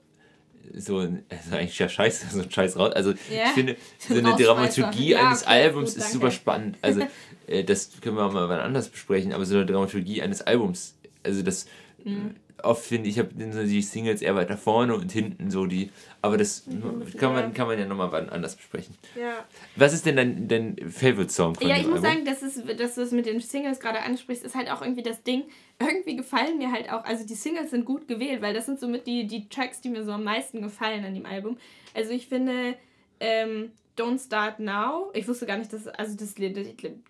[0.73, 2.93] so ein, also eigentlich ja scheiße, so ein Scheiß raus.
[2.93, 3.45] Also yeah.
[3.47, 6.77] ich finde, so eine Dramaturgie ja, eines okay, Albums gut, ist super spannend.
[6.81, 7.01] Also
[7.47, 10.95] äh, das können wir auch mal wann anders besprechen, aber so eine Dramaturgie eines Albums,
[11.23, 11.65] also das
[12.03, 15.91] mhm oft finde ich, habe die Singles eher weiter vorne und hinten so die.
[16.21, 18.95] Aber das mhm, kann, man, kann man ja nochmal anders besprechen.
[19.19, 19.45] Ja.
[19.75, 22.25] Was ist denn dein, dein Favorite-Song von Ja, ich muss Album?
[22.25, 25.03] sagen, dass, es, dass du es mit den Singles gerade ansprichst, ist halt auch irgendwie
[25.03, 25.43] das Ding.
[25.79, 29.07] Irgendwie gefallen mir halt auch, also die Singles sind gut gewählt, weil das sind somit
[29.07, 31.57] die, die Tracks, die mir so am meisten gefallen an dem Album.
[31.93, 32.75] Also ich finde,
[33.19, 36.35] ähm, Don't Start Now, ich wusste gar nicht, dass, also das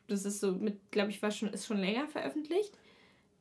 [0.08, 2.74] das ist so mit, glaube ich, war schon, ist schon länger veröffentlicht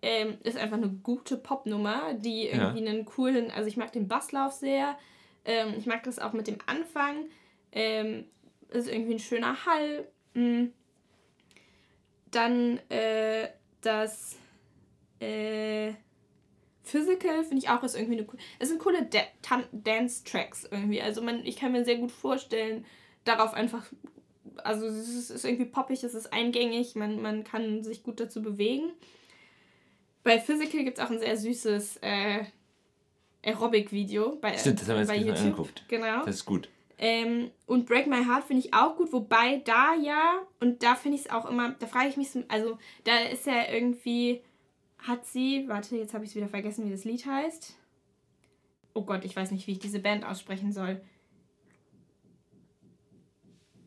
[0.02, 2.90] ähm, ist einfach eine gute Popnummer, die irgendwie ja.
[2.90, 4.98] einen coolen, also ich mag den Basslauf sehr,
[5.44, 7.26] ähm, ich mag das auch mit dem Anfang,
[7.72, 8.24] ähm,
[8.68, 10.06] ist irgendwie ein schöner Hall.
[10.34, 10.72] Mhm.
[12.30, 13.48] Dann äh,
[13.80, 14.36] das
[15.18, 15.92] äh,
[16.82, 18.26] Physical finde ich auch ist irgendwie eine.
[18.58, 19.20] Es sind coole da
[19.72, 21.00] Dance Tracks irgendwie.
[21.00, 22.84] Also man, ich kann mir sehr gut vorstellen,
[23.24, 23.86] darauf einfach.
[24.64, 28.92] Also es ist irgendwie poppig, es ist eingängig, man, man kann sich gut dazu bewegen.
[30.22, 32.44] Bei Physical gibt es auch ein sehr süßes äh,
[33.42, 35.38] Aerobic-Video bei, Stimmt, das haben wir jetzt bei YouTube.
[35.38, 35.84] angeguckt.
[35.88, 36.24] Genau.
[36.24, 36.68] Das ist gut.
[36.98, 41.16] Ähm, und Break My Heart finde ich auch gut, wobei da ja, und da finde
[41.16, 44.42] ich es auch immer, da frage ich mich, so, also da ist ja irgendwie,
[44.98, 47.74] hat sie, warte, jetzt habe ich es wieder vergessen, wie das Lied heißt.
[48.92, 51.00] Oh Gott, ich weiß nicht, wie ich diese Band aussprechen soll.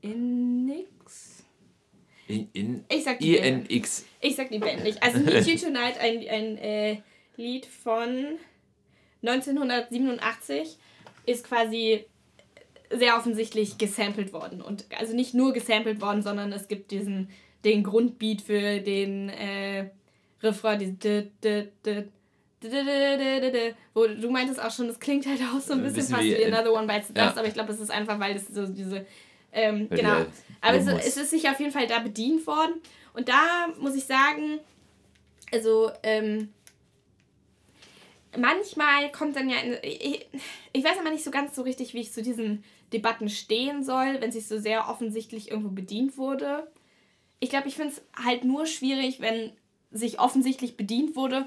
[0.02, 0.90] Inix?
[2.28, 4.06] In, in ich sag die INX.
[4.22, 5.02] Ich sag die Band nicht.
[5.04, 6.98] Also Meet You Tonight, ein, ein äh,
[7.36, 8.38] Lied von
[9.22, 10.78] 1987,
[11.26, 12.06] ist quasi
[12.90, 14.62] sehr offensichtlich gesampelt worden.
[14.62, 17.30] Und also nicht nur gesampelt worden, sondern es gibt diesen
[17.64, 19.90] den Grundbeat für den äh,
[20.42, 21.00] Refrain, dieses
[23.94, 26.74] wo du meintest auch schon, das klingt halt auch so ein bisschen fast wie, Another
[26.74, 29.06] One Bites the Dust, aber ich glaube, es ist einfach, weil es so diese,
[29.54, 30.26] ähm, genau.
[30.62, 32.82] Aber es, es, ist sich auf jeden Fall da bedient worden.
[33.14, 34.60] Und da muss ich sagen,
[35.52, 36.50] also, ähm,
[38.38, 40.28] manchmal kommt dann ja, in, ich,
[40.72, 44.22] ich weiß aber nicht so ganz so richtig, wie ich zu diesen Debatten stehen soll,
[44.22, 46.68] wenn sich so sehr offensichtlich irgendwo bedient wurde.
[47.40, 49.52] Ich glaube, ich finde es halt nur schwierig, wenn
[49.92, 51.46] sich offensichtlich bedient wurde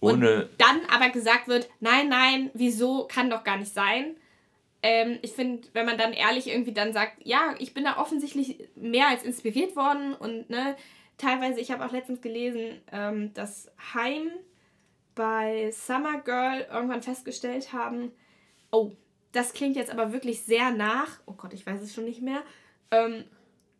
[0.00, 4.16] ohne und dann aber gesagt wird, nein, nein, wieso, kann doch gar nicht sein.
[4.82, 8.68] Ähm, ich finde, wenn man dann ehrlich irgendwie dann sagt, ja, ich bin da offensichtlich
[8.74, 10.76] mehr als inspiriert worden und ne,
[11.18, 14.30] teilweise, ich habe auch letztens gelesen, ähm, dass Heim
[15.14, 18.10] bei Summer Girl irgendwann festgestellt haben,
[18.70, 18.92] oh,
[19.32, 22.42] das klingt jetzt aber wirklich sehr nach, oh Gott, ich weiß es schon nicht mehr,
[22.90, 23.24] ähm,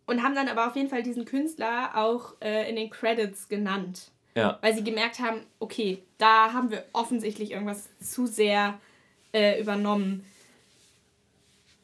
[0.06, 4.10] und haben dann aber auf jeden Fall diesen Künstler auch äh, in den Credits genannt.
[4.34, 4.58] Ja.
[4.60, 8.78] Weil sie gemerkt haben, okay, da haben wir offensichtlich irgendwas zu sehr
[9.32, 10.24] äh, übernommen.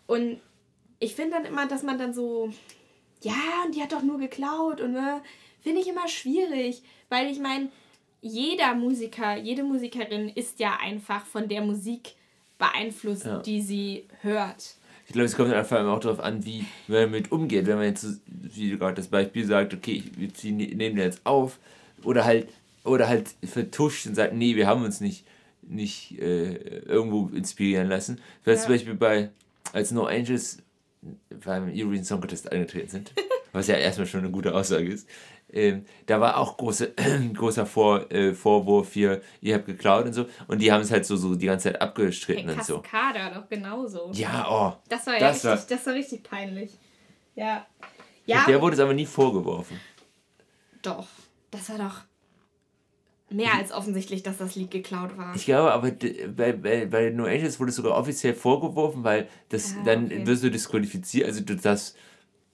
[0.07, 0.40] Und
[0.99, 2.51] ich finde dann immer, dass man dann so,
[3.23, 5.21] ja, und die hat doch nur geklaut und ne,
[5.61, 7.69] finde ich immer schwierig, weil ich meine,
[8.23, 12.14] jeder Musiker, jede Musikerin ist ja einfach von der Musik
[12.59, 13.38] beeinflusst, ja.
[13.38, 14.77] die sie hört.
[15.07, 17.66] Ich glaube, es kommt einfach auch darauf an, wie man damit umgeht.
[17.66, 21.21] Wenn man jetzt, wie du gerade das Beispiel sagt, okay, wir ziehen, nehmen den jetzt
[21.25, 21.59] auf,
[22.03, 22.49] oder halt,
[22.85, 25.25] oder halt vertuscht und sagt, nee, wir haben uns nicht,
[25.62, 28.21] nicht äh, irgendwo inspirieren lassen.
[28.40, 28.64] Ich weiß ja.
[28.64, 29.31] zum Beispiel bei,
[29.72, 30.62] als No Angels
[31.44, 33.12] beim Eurovision Song Contest eingetreten sind,
[33.52, 35.09] was ja erstmal schon eine gute Aussage ist,
[35.52, 36.94] ähm, da war auch große,
[37.35, 40.26] großer Vor, äh, Vorwurf hier, ihr habt geklaut und so.
[40.48, 42.83] Und die haben es halt so, so die ganze Zeit abgestritten hey, und so.
[42.83, 44.11] Kader doch genauso.
[44.12, 44.83] Ja, oh.
[44.88, 46.72] Das war ja das richtig, war, das war richtig peinlich.
[47.37, 47.66] Ja.
[48.24, 48.44] ja.
[48.46, 49.81] Der wurde es aber nie vorgeworfen.
[50.83, 51.07] Doch.
[51.50, 52.00] Das war doch
[53.30, 55.34] mehr als offensichtlich, dass das Lied geklaut war.
[55.34, 59.74] Ich glaube, aber bei, bei, bei No Angels wurde es sogar offiziell vorgeworfen, weil das
[59.74, 60.26] ah, dann okay.
[60.26, 61.26] wirst du disqualifiziert.
[61.26, 61.94] Also du das.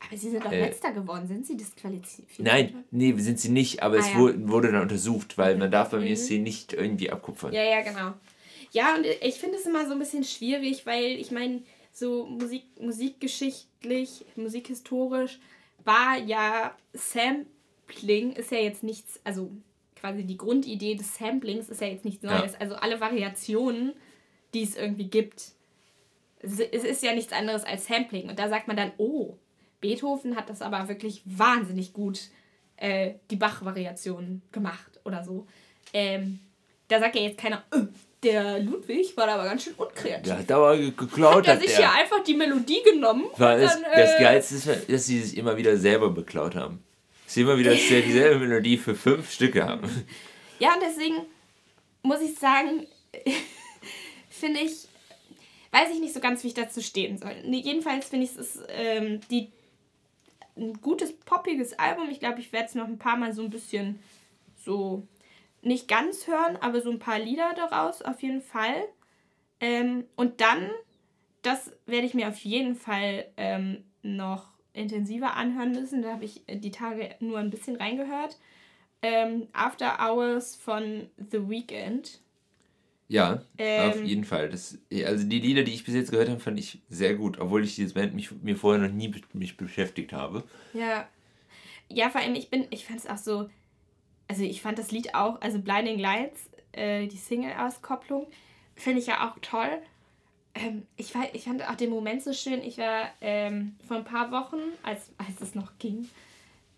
[0.05, 1.27] Aber sie sind doch äh, letzter geworden.
[1.27, 2.39] Sind sie disqualifiziert?
[2.39, 4.19] Nein, nee, sind sie nicht, aber ah, es ja.
[4.19, 6.09] wurde, wurde, dann untersucht, weil man darf beim mhm.
[6.09, 7.53] ESC nicht irgendwie abkupfern.
[7.53, 8.15] Ja, ja, genau.
[8.73, 12.65] Ja, und ich finde es immer so ein bisschen schwierig, weil ich meine, so Musik,
[12.81, 15.39] musikgeschichtlich, musikhistorisch
[15.85, 17.45] war ja Sam
[17.93, 19.51] Sampling ist ja jetzt nichts, also
[20.03, 22.53] quasi die Grundidee des Samplings ist ja jetzt nichts Neues.
[22.55, 22.59] Ja.
[22.59, 23.93] Also alle Variationen,
[24.53, 25.53] die es irgendwie gibt,
[26.41, 28.29] es ist ja nichts anderes als Sampling.
[28.29, 29.37] Und da sagt man dann, oh,
[29.81, 32.21] Beethoven hat das aber wirklich wahnsinnig gut,
[32.79, 35.47] äh, die Bach-Variationen gemacht oder so.
[35.93, 36.41] Ähm,
[36.89, 37.83] da sagt ja jetzt keiner, äh,
[38.25, 40.25] der Ludwig war da aber ganz schön unkreativ.
[40.25, 41.47] Der hat aber geklaut.
[41.47, 43.27] Hat er sich ja einfach die Melodie genommen.
[43.37, 46.83] War das, dann, äh, das Geilste ist, dass sie sich immer wieder selber beklaut haben
[47.35, 49.89] sie immer wieder dieselbe Melodie für fünf Stücke haben.
[50.59, 51.17] Ja, und deswegen
[52.03, 52.87] muss ich sagen,
[54.31, 54.87] finde ich,
[55.71, 57.35] weiß ich nicht so ganz, wie ich dazu stehen soll.
[57.45, 59.51] Nee, jedenfalls finde ich es ähm, die,
[60.57, 62.11] ein gutes, poppiges Album.
[62.11, 63.99] Ich glaube, ich werde es noch ein paar Mal so ein bisschen
[64.57, 65.07] so
[65.63, 68.85] nicht ganz hören, aber so ein paar Lieder daraus auf jeden Fall.
[69.61, 70.71] Ähm, und dann,
[71.43, 76.03] das werde ich mir auf jeden Fall ähm, noch intensiver anhören müssen.
[76.03, 78.39] Da habe ich die Tage nur ein bisschen reingehört.
[79.03, 82.21] Ähm, After Hours von The Weeknd.
[83.09, 84.49] Ja, ähm, auf jeden Fall.
[84.49, 87.65] Das, also die Lieder, die ich bis jetzt gehört habe, fand ich sehr gut, obwohl
[87.65, 90.45] ich dieses Band mich, mir vorher noch nie mich beschäftigt habe.
[90.73, 91.09] Ja.
[91.89, 93.51] Ja, vor allem, ich bin, ich fand es auch so,
[94.29, 98.29] also ich fand das Lied auch, also Blinding Lights, äh, die Single-Auskopplung,
[98.77, 99.83] finde ich ja auch toll
[100.55, 102.63] ähm, ich, war, ich fand auch den Moment so schön.
[102.63, 106.09] Ich war ähm, vor ein paar Wochen, als, als es noch ging,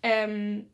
[0.03, 0.67] ähm,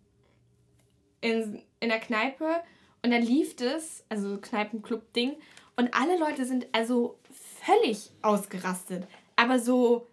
[1.21, 2.63] in, in der Kneipe
[3.03, 5.33] und dann lief es, also Kneipenclub-Ding,
[5.75, 7.17] und alle Leute sind also
[7.63, 9.07] völlig ausgerastet.
[9.35, 10.07] Aber so,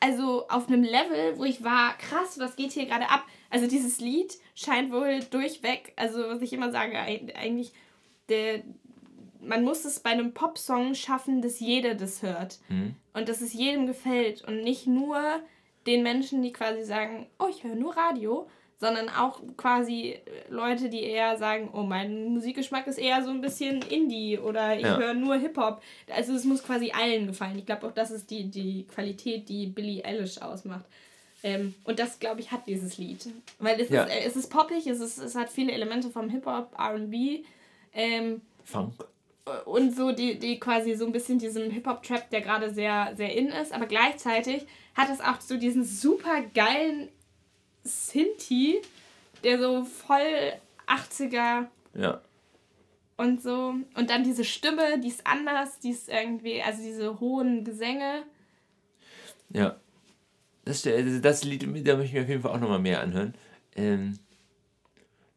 [0.00, 3.24] also auf einem Level, wo ich war, krass, was geht hier gerade ab?
[3.50, 7.72] Also dieses Lied scheint wohl durchweg, also was ich immer sage, eigentlich
[8.28, 8.62] der,
[9.40, 12.58] man muss es bei einem Popsong schaffen, dass jeder das hört.
[12.68, 12.94] Mhm.
[13.12, 14.42] Und dass es jedem gefällt.
[14.42, 15.40] Und nicht nur
[15.86, 18.48] den Menschen, die quasi sagen, oh, ich höre nur Radio,
[18.78, 23.82] sondern auch quasi Leute, die eher sagen, oh, mein Musikgeschmack ist eher so ein bisschen
[23.82, 24.96] Indie oder ich ja.
[24.96, 25.82] höre nur Hip-Hop.
[26.14, 27.58] Also es muss quasi allen gefallen.
[27.58, 30.84] Ich glaube auch, das ist die, die Qualität, die Billie Eilish ausmacht.
[31.42, 33.28] Ähm, und das, glaube ich, hat dieses Lied.
[33.58, 34.04] Weil es, ja.
[34.04, 37.44] ist, es ist poppig, es, ist, es hat viele Elemente vom Hip-Hop, RB.
[37.92, 38.94] Ähm, Funk
[39.64, 43.48] und so die, die quasi so ein bisschen diesen Hip-Hop-Trap, der gerade sehr, sehr in
[43.48, 47.08] ist, aber gleichzeitig hat es auch so diesen super geilen
[47.84, 48.80] Sinti,
[49.44, 50.52] der so voll
[50.86, 51.66] 80er.
[51.94, 52.20] Ja.
[53.16, 53.74] Und so.
[53.94, 58.24] Und dann diese Stimme, die ist anders, die ist irgendwie, also diese hohen Gesänge.
[59.50, 59.76] Ja.
[60.64, 63.34] Das, also das Lied, da möchte ich mir auf jeden Fall auch nochmal mehr anhören.
[63.74, 64.18] Ähm,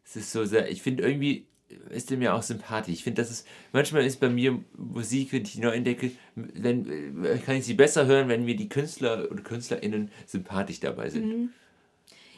[0.04, 1.48] es ist so sehr, ich finde irgendwie
[1.90, 2.94] ist der mir auch sympathisch.
[2.94, 7.24] Ich finde, das ist, manchmal ist bei mir Musik, wenn ich die neu entdecke, wenn,
[7.26, 11.28] äh, kann ich sie besser hören, wenn mir die Künstler oder KünstlerInnen sympathisch dabei sind.
[11.28, 11.54] Mhm.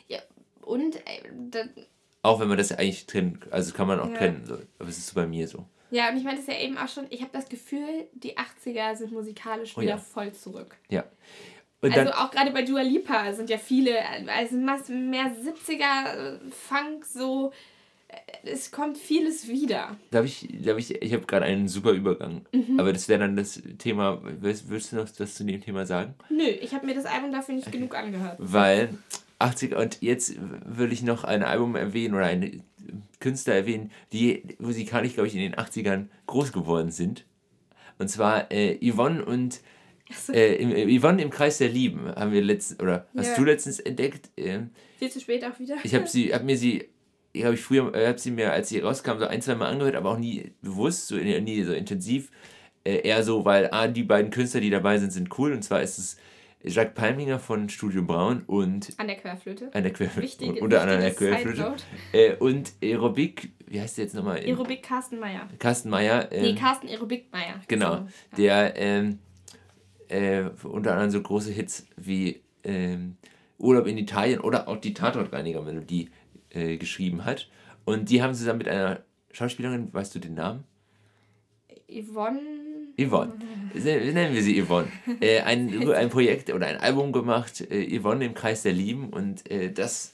[0.08, 0.20] Ja,
[0.62, 1.68] und äh,
[2.22, 4.18] auch wenn man das ja eigentlich trennen, also kann man auch ja.
[4.18, 4.58] trennen, so.
[4.80, 5.66] aber es ist so bei mir so.
[5.92, 8.96] Ja, und ich meine das ja eben auch schon, ich habe das Gefühl, die 80er
[8.96, 9.98] sind musikalisch wieder oh ja.
[9.98, 10.76] voll zurück.
[10.90, 11.04] Ja.
[11.82, 13.98] Und also auch gerade bei Dua Lipa sind ja viele,
[14.30, 17.52] also mehr 70er Funk so,
[18.44, 19.98] es kommt vieles wieder.
[20.12, 22.80] Darf ich, darf ich, ich habe gerade einen super Übergang, mhm.
[22.80, 26.14] aber das wäre dann das Thema, willst, willst, du noch was zu dem Thema sagen?
[26.30, 28.38] Nö, ich habe mir das Album dafür nicht genug angehört.
[28.40, 28.98] Weil
[29.40, 32.64] 80 und jetzt will ich noch ein Album erwähnen oder eine
[33.20, 37.26] Künstler erwähnen, die musikalisch, glaube ich, in den 80ern groß geworden sind.
[38.00, 39.62] Und zwar äh, Yvonne und
[40.10, 40.34] so.
[40.34, 43.36] Äh, im, äh, Yvonne im Kreis der Lieben haben wir letztens, oder hast ja.
[43.36, 44.30] du letztens entdeckt?
[44.38, 44.60] Äh,
[44.98, 45.78] Viel zu spät auch wieder.
[45.84, 46.90] Ich habe sie, habe mir sie,
[47.42, 49.96] habe ich früher, äh, habe sie mir, als sie rauskam, so ein, zwei Mal angehört,
[49.96, 52.32] aber auch nie bewusst, so nie so intensiv.
[52.84, 55.54] Äh, eher so, weil ah, die beiden Künstler, die dabei sind, sind cool.
[55.54, 56.18] Und zwar ist es
[56.64, 58.94] Jacques Palminger von Studio Braun und.
[58.98, 59.70] An der Querflöte.
[59.74, 60.28] An der Querflöte.
[60.28, 61.76] Wichtig, unter anderem an der Querflöte.
[62.12, 64.38] Äh, und Aerobik, wie heißt der jetzt nochmal?
[64.38, 65.50] Aerobik Carsten Meyer.
[65.60, 66.32] Carsten Meyer.
[66.32, 67.62] Ähm, nee, Carsten Aerobik Meyer.
[67.68, 67.96] Genau.
[68.32, 69.20] So, Der ähm,
[70.08, 73.18] äh, unter anderem so große Hits wie ähm,
[73.58, 76.10] Urlaub in Italien oder auch die Tatortreiniger-Melodie
[76.54, 77.50] äh, geschrieben hat.
[77.86, 80.64] Und die haben zusammen mit einer Schauspielerin, weißt du den Namen?
[81.90, 82.40] Yvonne.
[82.98, 83.34] Yvonne.
[83.74, 84.88] Nennen wir sie Yvonne.
[85.22, 89.10] Äh, ein, ein Projekt oder ein Album gemacht, äh, Yvonne im Kreis der Lieben.
[89.10, 90.14] Und äh, das,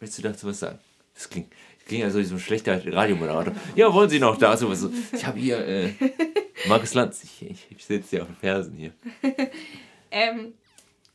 [0.00, 0.78] willst du dazu was sagen?
[1.14, 3.54] Das klingt, das klingt also wie so ein schlechter Radiomoderator.
[3.74, 4.56] Ja, wollen Sie noch da?
[4.56, 4.90] So, so.
[5.12, 5.90] Ich habe hier äh,
[6.68, 7.24] Markus Lanz.
[7.24, 8.92] Ich, ich, ich sitze hier auf den Fersen hier.
[10.10, 10.54] ähm,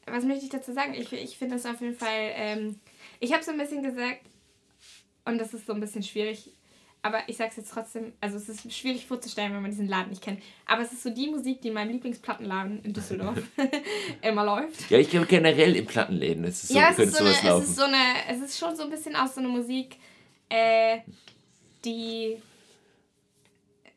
[0.05, 0.93] was möchte ich dazu sagen?
[0.93, 2.31] Ich, ich finde das auf jeden Fall.
[2.35, 2.75] Ähm,
[3.19, 4.21] ich habe so ein bisschen gesagt,
[5.25, 6.51] und das ist so ein bisschen schwierig,
[7.05, 10.21] aber ich sag's jetzt trotzdem, also es ist schwierig vorzustellen, wenn man diesen Laden nicht
[10.21, 10.41] kennt.
[10.65, 13.37] Aber es ist so die Musik, die in meinem Lieblingsplattenladen in Düsseldorf
[14.21, 14.89] immer läuft.
[14.89, 17.63] Ja, ich glaube generell in Plattenläden ist es so, ja, es ist so, eine, laufen.
[17.63, 19.97] es ist so eine, es ist schon so ein bisschen auch so eine Musik,
[20.47, 20.99] äh,
[21.83, 22.37] die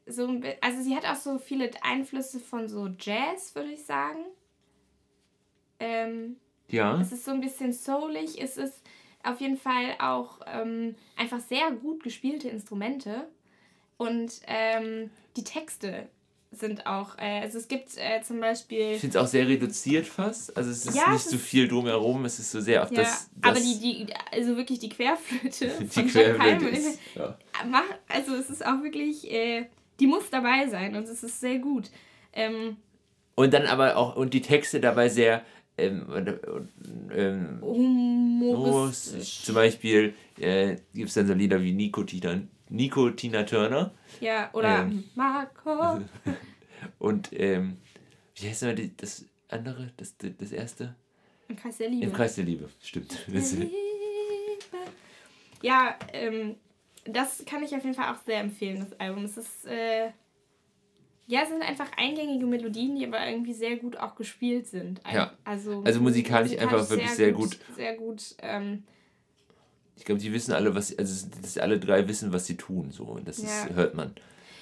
[0.06, 4.24] so, also sie hat auch so viele Einflüsse von so Jazz, würde ich sagen.
[5.78, 6.36] Ähm,
[6.68, 7.00] ja.
[7.00, 8.82] Es ist so ein bisschen soulig, es ist
[9.26, 13.28] auf jeden Fall auch ähm, einfach sehr gut gespielte Instrumente.
[13.96, 16.08] Und ähm, die Texte
[16.52, 18.92] sind auch, äh, also es gibt äh, zum Beispiel.
[18.92, 20.56] Ich finde es auch sehr reduziert fast.
[20.56, 23.30] Also es ist ja, nicht so viel drumherum, es ist so sehr auf ja, das,
[23.34, 23.50] das.
[23.50, 27.36] Aber die, die, also wirklich die Querflöte die von Querflöte ist, ja.
[28.08, 29.66] also es ist auch wirklich, äh,
[30.00, 31.90] die muss dabei sein und es ist sehr gut.
[32.32, 32.76] Ähm,
[33.34, 35.44] und dann aber auch, und die Texte dabei sehr
[35.78, 36.06] ähm,
[37.12, 39.42] ähm, humoristisch.
[39.42, 43.92] Zum Beispiel äh, gibt es dann so Lieder wie Nico Tina, Nico Tina Turner.
[44.20, 46.00] Ja, oder ähm, Marco.
[46.98, 47.76] und ähm,
[48.36, 50.94] wie heißt denn das andere, das, das erste?
[51.48, 52.06] Im Kreis der Liebe.
[52.06, 53.26] Im Kreis der Liebe, stimmt.
[53.28, 53.70] Liebe.
[55.62, 56.56] Ja, ähm,
[57.04, 59.24] das kann ich auf jeden Fall auch sehr empfehlen, das Album.
[59.24, 60.10] Es ist äh,
[61.26, 65.00] ja, es sind einfach eingängige Melodien, die aber irgendwie sehr gut auch gespielt sind.
[65.12, 65.32] Ja.
[65.44, 67.76] Also, also musikalisch, musikalisch einfach wirklich sehr, sehr gut, gut.
[67.76, 68.22] Sehr gut.
[68.42, 68.84] Ähm,
[69.96, 72.92] ich glaube, die wissen alle, was also dass alle drei wissen, was sie tun.
[72.92, 73.48] So, das ja.
[73.48, 74.14] ist, hört man.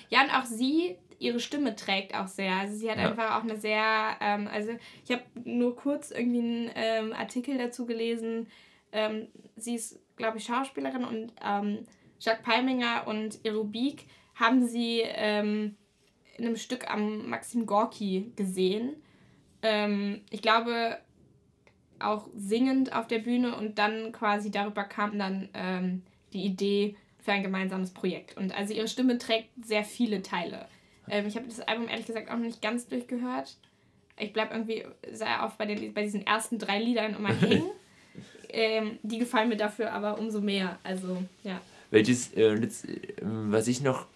[0.09, 2.55] Ja, und auch sie, ihre Stimme trägt auch sehr.
[2.55, 3.11] Also sie hat ja.
[3.11, 4.70] einfach auch eine sehr, ähm, also
[5.05, 8.46] ich habe nur kurz irgendwie einen ähm, Artikel dazu gelesen.
[8.92, 11.81] Ähm, sie ist, glaube ich, Schauspielerin und ähm,
[12.20, 15.77] Jacques Palminger und Aerobik haben sie ähm,
[16.37, 18.94] in einem Stück am Maxim Gorki gesehen.
[19.62, 20.99] Ähm, ich glaube,
[21.99, 27.33] auch singend auf der Bühne und dann quasi darüber kam dann ähm, die Idee für
[27.33, 28.37] ein gemeinsames Projekt.
[28.37, 30.66] Und also ihre Stimme trägt sehr viele Teile.
[31.09, 33.57] Ähm, ich habe das Album ehrlich gesagt auch noch nicht ganz durchgehört.
[34.18, 37.70] Ich bleibe irgendwie sehr oft bei, den, bei diesen ersten drei Liedern immer hängen.
[38.51, 40.78] ähm, die gefallen mir dafür aber umso mehr.
[40.85, 41.61] Also, ja.
[41.91, 42.70] Welches, äh, äh,
[43.22, 44.07] was ich noch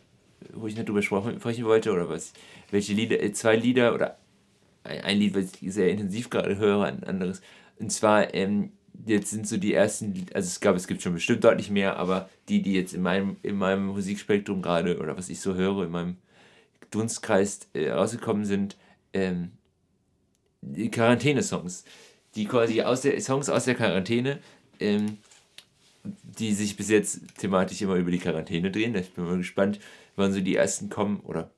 [0.53, 2.33] wo ich nicht drüber sprechen wollte, oder was,
[2.71, 4.19] welche Lieder, äh, zwei Lieder oder
[4.85, 7.43] ein Lied, was ich sehr intensiv gerade höre, ein anderes.
[7.79, 8.73] Und zwar, ähm,
[9.07, 12.29] jetzt sind so die ersten, also es gab, es gibt schon bestimmt deutlich mehr, aber
[12.49, 15.91] die, die jetzt in meinem, in meinem Musikspektrum gerade, oder was ich so höre, in
[15.91, 16.17] meinem
[16.91, 18.77] Dunstkreis äh, rausgekommen sind,
[19.13, 19.53] ähm,
[20.61, 21.85] die Quarantäne-Songs.
[22.35, 24.39] Die quasi aus der Songs aus der Quarantäne,
[24.81, 25.19] ähm,
[26.05, 28.95] die sich bis jetzt thematisch immer über die Quarantäne drehen.
[28.95, 29.81] Ich bin mal gespannt,
[30.19, 31.51] wann so die ersten kommen oder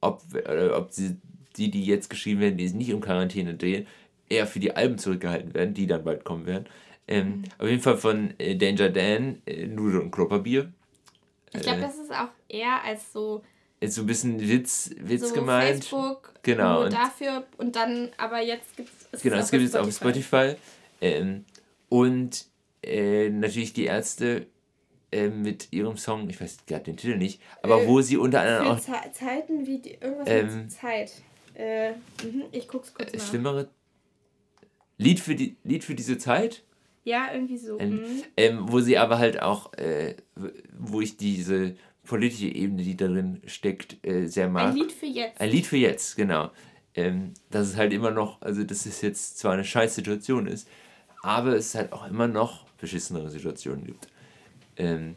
[0.00, 1.16] ob, oder ob sie,
[1.56, 3.86] die, die jetzt geschrieben werden, die nicht um Quarantäne drehen,
[4.28, 6.66] eher für die Alben zurückgehalten werden, die dann bald kommen werden.
[7.06, 7.44] Ähm, mhm.
[7.58, 10.70] Auf jeden Fall von äh, Danger Dan, äh, Nudeln und Klopperbier.
[11.52, 13.42] Ich glaube, äh, das ist auch eher als so.
[13.80, 15.84] Ist so ein bisschen Witz, Witz so gemeint.
[15.84, 16.80] Facebook, genau.
[16.80, 19.22] Nur dafür und dann, aber jetzt gibt es.
[19.22, 20.56] Genau, es gibt es auf Spotify.
[21.00, 21.44] Ähm,
[21.88, 22.46] und
[22.82, 24.46] äh, natürlich die Ärzte
[25.10, 28.40] äh, mit ihrem Song, ich weiß gerade den Titel nicht, aber äh, wo sie unter
[28.40, 28.80] anderem auch.
[28.80, 31.12] Ze Zeiten wie die, irgendwas ähm, mit Zeit.
[31.54, 33.28] Äh, mh, ich guck's kurz nach.
[33.28, 33.68] Schlimmere.
[34.98, 36.64] Lied für, die, Lied für diese Zeit?
[37.04, 37.78] Ja, irgendwie so.
[37.78, 38.24] Ähm, mhm.
[38.36, 40.16] ähm, wo sie aber halt auch, äh,
[40.78, 44.70] wo ich diese politische Ebene, die darin steckt, äh, sehr mag.
[44.70, 45.40] Ein Lied für jetzt.
[45.40, 46.50] Ein Lied für jetzt, genau.
[46.94, 50.68] Ähm, dass es halt immer noch, also dass es jetzt zwar eine scheiß Situation ist,
[51.22, 54.08] aber es halt auch immer noch beschissenere Situationen gibt.
[54.78, 55.16] Ähm,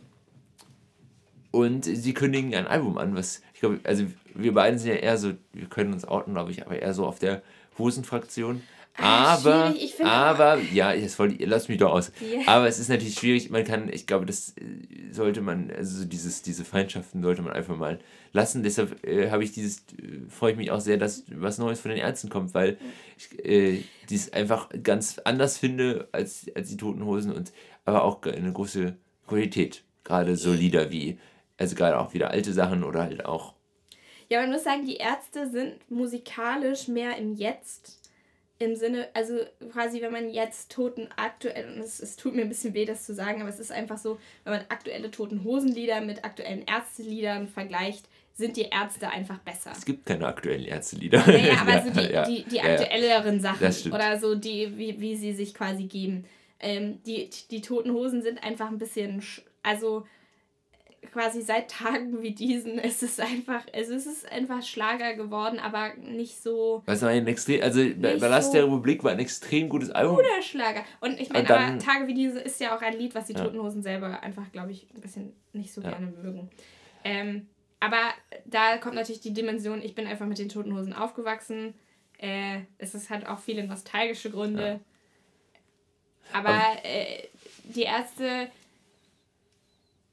[1.51, 5.17] und sie kündigen ein Album an, was ich glaube, also wir beiden sind ja eher
[5.17, 7.43] so, wir können uns outen, glaube ich, aber eher so auf der
[7.77, 8.61] Hosenfraktion.
[8.97, 12.11] Ah, aber, aber, ja, jetzt wollte, lass mich doch aus.
[12.21, 12.41] Yeah.
[12.45, 16.41] Aber es ist natürlich schwierig, man kann, ich glaube, das äh, sollte man, also dieses,
[16.41, 17.99] diese Feindschaften sollte man einfach mal
[18.33, 18.63] lassen.
[18.63, 21.91] Deshalb äh, habe ich dieses, äh, freue ich mich auch sehr, dass was Neues von
[21.91, 22.77] den Ärzten kommt, weil
[23.17, 27.53] ich äh, dies einfach ganz anders finde als, als die Toten Hosen und
[27.85, 28.95] aber auch eine große
[29.31, 29.83] Qualität.
[30.03, 31.17] Gerade so Lieder wie,
[31.57, 33.53] also gerade auch wieder alte Sachen oder halt auch.
[34.29, 38.01] Ja, man muss sagen, die Ärzte sind musikalisch mehr im Jetzt
[38.61, 39.39] im Sinne, also
[39.71, 43.05] quasi, wenn man jetzt Toten aktuell, und es, es tut mir ein bisschen weh, das
[43.05, 47.47] zu sagen, aber es ist einfach so, wenn man aktuelle Toten Hosenlieder mit aktuellen Ärzteliedern
[47.47, 49.71] vergleicht, sind die Ärzte einfach besser.
[49.75, 51.27] Es gibt keine aktuellen Ärztelieder.
[51.27, 54.77] Ja, ja aber ja, so die, ja, die, die aktuelleren ja, Sachen oder so, die,
[54.77, 56.25] wie, wie sie sich quasi geben.
[56.61, 59.21] Ähm, die, die Toten Hosen sind einfach ein bisschen,
[59.63, 60.05] also
[61.11, 66.41] quasi seit Tagen wie diesen ist es einfach, es ist einfach Schlager geworden, aber nicht
[66.41, 66.83] so.
[66.85, 70.17] Was war ein extrem, also Ballast so der Republik war ein extrem gutes Album.
[70.17, 70.83] Guter Schlager.
[70.99, 73.43] Und ich meine, aber Tage wie diese ist ja auch ein Lied, was die ja.
[73.43, 75.89] Toten Hosen selber einfach, glaube ich, ein bisschen nicht so ja.
[75.89, 76.49] gerne mögen.
[77.03, 77.47] Ähm,
[77.79, 78.13] aber
[78.45, 81.73] da kommt natürlich die Dimension, ich bin einfach mit den Toten Hosen aufgewachsen.
[82.19, 84.63] Äh, es ist halt auch viele nostalgische Gründe.
[84.63, 84.79] Ja.
[86.33, 87.27] Aber, äh,
[87.63, 88.49] die Ärzte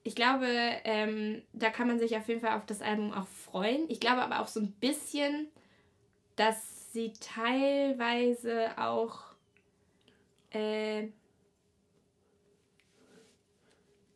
[0.09, 0.47] ich glaube,
[0.85, 3.85] ähm, da kann man sich auf jeden Fall auf das Album auch freuen.
[3.91, 5.49] Ich glaube aber auch so ein bisschen,
[6.35, 9.21] dass sie teilweise auch
[10.51, 11.09] äh,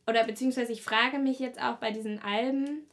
[0.07, 2.87] oder beziehungsweise ich frage mich jetzt auch bei diesen Alben,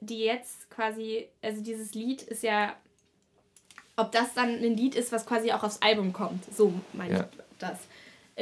[0.00, 2.76] die jetzt quasi, also dieses Lied ist ja,
[3.96, 6.44] ob das dann ein Lied ist, was quasi auch aufs Album kommt.
[6.52, 7.20] So meine ja.
[7.20, 7.78] ich das.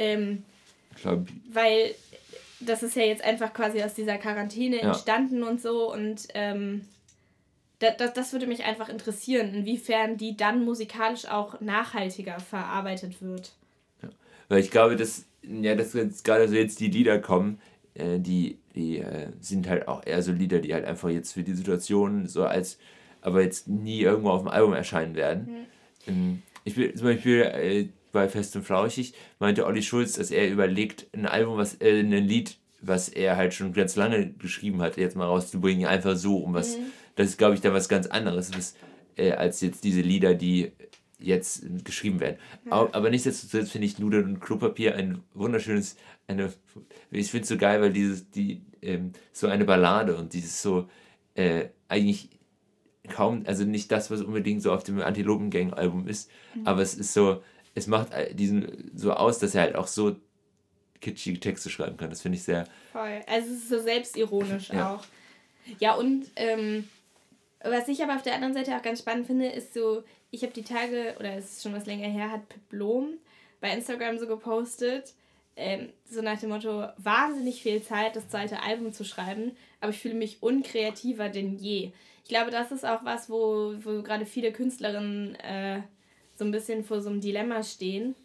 [0.01, 0.43] Ähm.
[1.51, 1.95] Weil
[2.59, 4.89] das ist ja jetzt einfach quasi aus dieser Quarantäne ja.
[4.89, 6.81] entstanden und so und ähm,
[7.79, 13.53] das, das, das würde mich einfach interessieren, inwiefern die dann musikalisch auch nachhaltiger verarbeitet wird.
[14.03, 14.09] Ja.
[14.49, 17.59] Weil ich glaube, dass, ja, dass jetzt gerade so jetzt die Lieder kommen,
[17.95, 21.43] äh, die, die äh, sind halt auch eher so Lieder, die halt einfach jetzt für
[21.43, 22.77] die Situation so als,
[23.21, 25.47] aber jetzt nie irgendwo auf dem Album erscheinen werden.
[25.47, 25.65] Mhm.
[26.07, 30.49] Ähm, ich will zum Beispiel äh, bei Fest und Flauschig meinte Olli Schulz, dass er
[30.49, 34.97] überlegt, ein Album, was, äh, ein Lied, was er halt schon ganz lange geschrieben hat,
[34.97, 36.91] jetzt mal rauszubringen, einfach so, um was, mhm.
[37.15, 38.75] das ist, glaube ich, da was ganz anderes, was,
[39.15, 40.71] äh, als jetzt diese Lieder, die
[41.19, 42.37] jetzt geschrieben werden.
[42.65, 42.89] Ja.
[42.91, 45.95] Aber nichtsdestotrotz finde ich Nudeln und Klopapier ein wunderschönes,
[46.27, 46.51] eine,
[47.11, 50.89] ich finde es so geil, weil dieses, die, ähm, so eine Ballade und dieses so,
[51.35, 52.29] äh, eigentlich
[53.09, 56.67] kaum, also nicht das, was unbedingt so auf dem Antilopen-Gang-Album ist, mhm.
[56.67, 57.43] aber es ist so,
[57.75, 60.15] es macht äh, diesen so aus, dass er halt auch so
[60.99, 62.09] kitschige Texte schreiben kann.
[62.09, 62.67] Das finde ich sehr.
[62.91, 63.21] Voll.
[63.27, 64.95] Also es ist so selbstironisch ja.
[64.95, 65.03] auch.
[65.79, 66.87] Ja, und ähm,
[67.63, 70.53] was ich aber auf der anderen Seite auch ganz spannend finde, ist so, ich habe
[70.53, 73.13] die Tage, oder es ist schon was länger her, hat Pip Blom
[73.59, 75.13] bei Instagram so gepostet,
[75.55, 79.99] ähm, so nach dem Motto, wahnsinnig viel Zeit, das zweite Album zu schreiben, aber ich
[79.99, 81.91] fühle mich unkreativer denn je.
[82.23, 85.81] Ich glaube, das ist auch was, wo, wo gerade viele Künstlerinnen äh,
[86.41, 88.15] so ein bisschen vor so einem Dilemma stehen.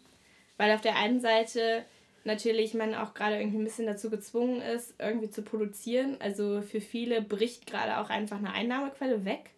[0.57, 1.85] Weil auf der einen Seite
[2.23, 6.17] natürlich man auch gerade irgendwie ein bisschen dazu gezwungen ist, irgendwie zu produzieren.
[6.19, 9.51] Also für viele bricht gerade auch einfach eine Einnahmequelle weg.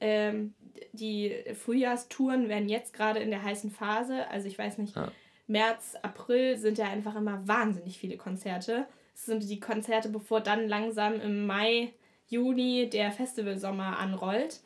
[0.00, 0.54] Ähm,
[0.92, 1.34] die
[1.64, 4.28] Frühjahrstouren werden jetzt gerade in der heißen Phase.
[4.28, 5.10] Also ich weiß nicht, ja.
[5.48, 8.86] März, April sind ja einfach immer wahnsinnig viele Konzerte.
[9.14, 11.92] Das sind die Konzerte, bevor dann langsam im Mai,
[12.28, 14.60] Juni der Festivalsommer anrollt.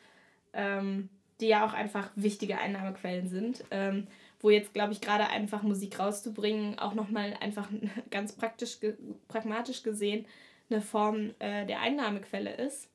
[0.53, 1.09] Ähm,
[1.41, 4.07] die ja auch einfach wichtige Einnahmequellen sind, ähm,
[4.39, 7.69] wo jetzt, glaube ich, gerade einfach Musik rauszubringen, auch nochmal einfach
[8.11, 8.77] ganz praktisch,
[9.27, 10.25] pragmatisch gesehen
[10.69, 12.89] eine Form äh, der Einnahmequelle ist.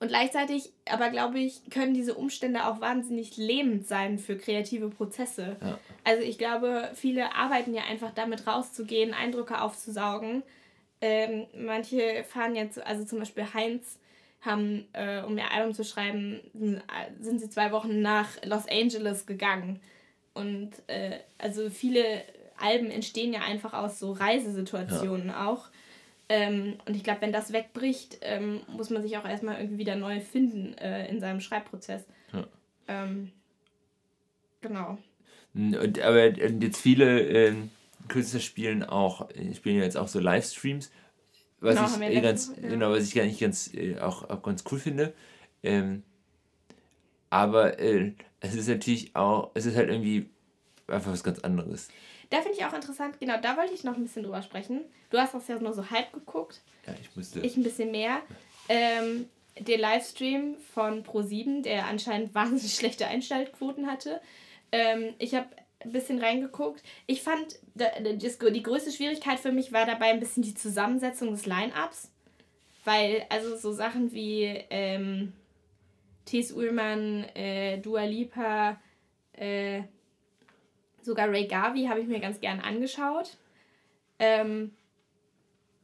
[0.00, 5.56] Und gleichzeitig, aber glaube ich, können diese Umstände auch wahnsinnig lähmend sein für kreative Prozesse.
[5.60, 5.78] Ja.
[6.04, 10.42] Also ich glaube, viele arbeiten ja einfach damit rauszugehen, Eindrücke aufzusaugen.
[11.02, 13.98] Ähm, manche fahren jetzt, also zum Beispiel Heinz,
[14.40, 16.40] haben, äh, um ihr Album zu schreiben,
[17.20, 19.80] sind sie zwei Wochen nach Los Angeles gegangen.
[20.32, 22.22] Und äh, also viele
[22.58, 25.48] Alben entstehen ja einfach aus so Reisesituationen ja.
[25.48, 25.68] auch.
[26.28, 29.96] Ähm, und ich glaube, wenn das wegbricht, ähm, muss man sich auch erstmal irgendwie wieder
[29.96, 32.04] neu finden äh, in seinem Schreibprozess.
[32.32, 32.46] Ja.
[32.86, 33.32] Ähm,
[34.60, 34.96] genau.
[35.52, 37.70] Und, aber jetzt viele ähm,
[38.06, 40.92] Künstler spielen auch, spielen ja jetzt auch so Livestreams,
[41.60, 42.68] was genau, ich eh ganz, ja.
[42.68, 45.12] genau, was ich gar nicht ganz äh, auch, auch ganz cool finde.
[45.62, 46.02] Ähm,
[47.28, 50.28] aber äh, es ist natürlich auch, es ist halt irgendwie
[50.88, 51.88] einfach was ganz anderes.
[52.30, 54.82] Da finde ich auch interessant, genau, da wollte ich noch ein bisschen drüber sprechen.
[55.10, 56.62] Du hast das ja nur so halb geguckt.
[56.86, 57.40] Ja, ich musste.
[57.40, 58.22] Ich ein bisschen mehr.
[58.68, 64.20] Ähm, der Livestream von Pro7, der anscheinend wahnsinnig schlechte Einschaltquoten hatte.
[64.72, 65.48] Ähm, ich habe
[65.80, 66.82] ein bisschen reingeguckt.
[67.06, 72.10] Ich fand, die größte Schwierigkeit für mich war dabei ein bisschen die Zusammensetzung des Line-Ups.
[72.84, 75.32] Weil, also so Sachen wie ähm,
[76.24, 76.52] T.S.
[76.52, 78.80] Ullmann, äh, Dua Lipa,
[79.34, 79.82] äh,
[81.02, 83.36] Sogar Ray Garvey habe ich mir ganz gern angeschaut.
[84.18, 84.72] Ähm,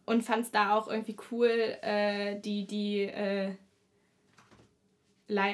[0.04, 1.48] und fand es da auch irgendwie cool,
[1.82, 3.54] äh, die, die, äh,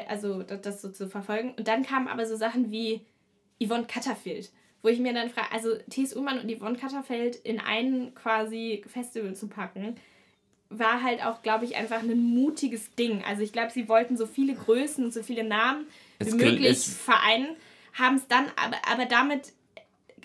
[0.07, 1.55] also das, das, so zu verfolgen.
[1.57, 3.07] Und dann kamen aber so Sachen wie
[3.65, 4.51] Yvonne Cutterfield,
[4.83, 6.15] wo ich mir dann frage, also T.S.
[6.15, 9.97] Ullmann und Yvonne Cutterfield in ein quasi Festival zu packen,
[10.71, 13.23] war halt auch, glaube ich, einfach ein mutiges Ding.
[13.29, 15.87] Also ich glaube, sie wollten so viele Größen und so viele Namen
[16.19, 17.57] wie möglich vereinen
[17.95, 19.53] haben es dann, aber, aber damit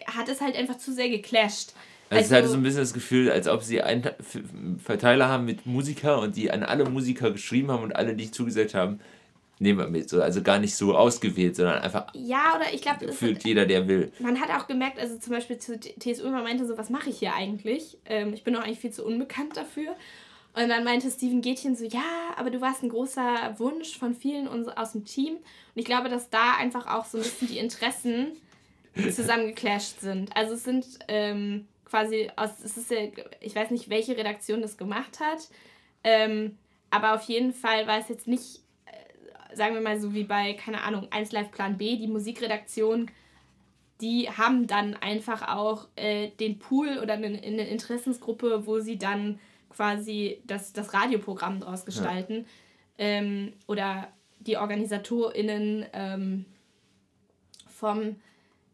[0.06, 1.74] hat es halt einfach zu sehr geclasht.
[2.10, 4.10] Also, also ich hatte so ein bisschen das Gefühl, als ob sie einen
[4.82, 8.74] Verteiler haben mit Musiker und die an alle Musiker geschrieben haben und alle, die zugesagt
[8.74, 9.02] haben,
[9.60, 10.10] nehmen wir mit.
[10.10, 12.08] So, also gar nicht so ausgewählt, sondern einfach.
[12.14, 13.12] Ja, oder ich glaube.
[13.12, 14.12] Fühlt jeder, der will.
[14.20, 17.20] Man hat auch gemerkt, also zum Beispiel zu TSU, man meinte so, was mache ich
[17.20, 17.98] hier eigentlich?
[18.06, 19.96] Ähm, ich bin doch eigentlich viel zu unbekannt dafür.
[20.54, 22.02] Und dann meinte Steven Gätchen so, ja,
[22.36, 25.36] aber du warst ein großer Wunsch von vielen aus dem Team.
[25.36, 25.42] Und
[25.76, 28.32] ich glaube, dass da einfach auch so ein bisschen die Interessen
[28.96, 30.36] zusammengeclasht sind.
[30.36, 32.98] Also es sind ähm, quasi aus, es ist ja,
[33.40, 35.48] ich weiß nicht, welche Redaktion das gemacht hat,
[36.04, 36.58] ähm,
[36.90, 38.62] aber auf jeden Fall war es jetzt nicht,
[39.58, 43.12] sagen wir mal so wie bei, keine Ahnung, 1 Live Plan B, die Musikredaktion,
[44.02, 49.40] die haben dann einfach auch äh, den Pool oder eine, eine Interessensgruppe, wo sie dann
[49.70, 52.46] quasi das, das Radioprogramm draus gestalten.
[52.98, 53.06] Ja.
[53.06, 54.08] Ähm, oder
[54.40, 56.46] die OrganisatorInnen ähm,
[57.68, 58.16] vom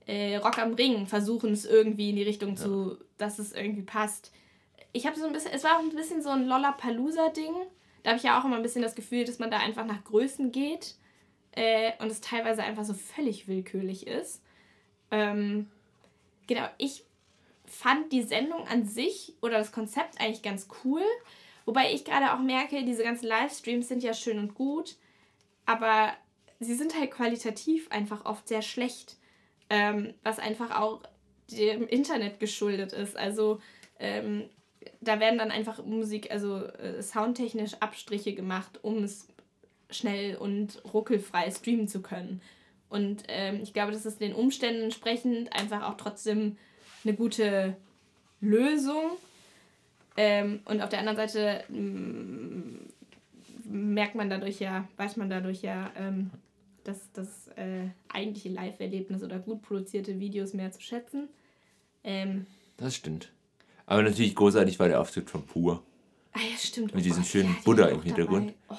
[0.05, 2.55] äh, Rock am Ring versuchen es irgendwie in die Richtung ja.
[2.55, 4.31] zu, dass es irgendwie passt.
[4.91, 7.53] Ich habe so ein bisschen, es war auch ein bisschen so ein Lollapalooza-Ding.
[8.04, 10.04] Da habe ich ja auch immer ein bisschen das Gefühl, dass man da einfach nach
[10.04, 10.95] Größen geht
[11.54, 14.41] äh, und es teilweise einfach so völlig willkürlich ist.
[15.12, 15.70] Ähm,
[16.47, 17.06] genau, ich
[17.66, 21.04] fand die Sendung an sich oder das Konzept eigentlich ganz cool.
[21.66, 24.97] Wobei ich gerade auch merke, diese ganzen Livestreams sind ja schön und gut,
[25.66, 26.14] aber
[26.60, 29.18] sie sind halt qualitativ einfach oft sehr schlecht,
[29.70, 31.01] ähm, was einfach auch
[31.49, 33.16] dem Internet geschuldet ist.
[33.16, 33.62] Also
[33.99, 34.49] ähm,
[35.01, 39.27] da werden dann einfach Musik, also äh, soundtechnisch Abstriche gemacht, um es
[39.89, 42.41] schnell und ruckelfrei streamen zu können.
[42.89, 46.57] Und ähm, ich glaube, das ist den Umständen entsprechend einfach auch trotzdem
[47.03, 47.75] eine gute
[48.39, 49.17] Lösung.
[50.15, 52.75] Ähm, und auf der anderen Seite mm,
[53.65, 56.29] merkt man dadurch ja, weiß man dadurch ja, ähm,
[56.84, 61.29] dass das äh, eigentliche Live-Erlebnis oder gut produzierte Videos mehr zu schätzen.
[62.03, 62.45] Ähm,
[62.77, 63.31] das stimmt.
[63.86, 65.84] Aber natürlich großartig war der Auftritt von Pur.
[66.31, 66.93] Ah ja, stimmt.
[66.93, 68.53] Mit oh diesem schönen Buddha im Hintergrund.
[68.69, 68.75] Oh.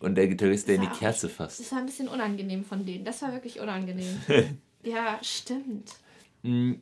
[0.00, 1.58] Und der Gitarrist, der in die Kerze fasst.
[1.58, 3.04] Das war ein bisschen unangenehm von denen.
[3.04, 4.20] Das war wirklich unangenehm.
[4.84, 5.96] ja, stimmt.
[6.42, 6.74] Mm,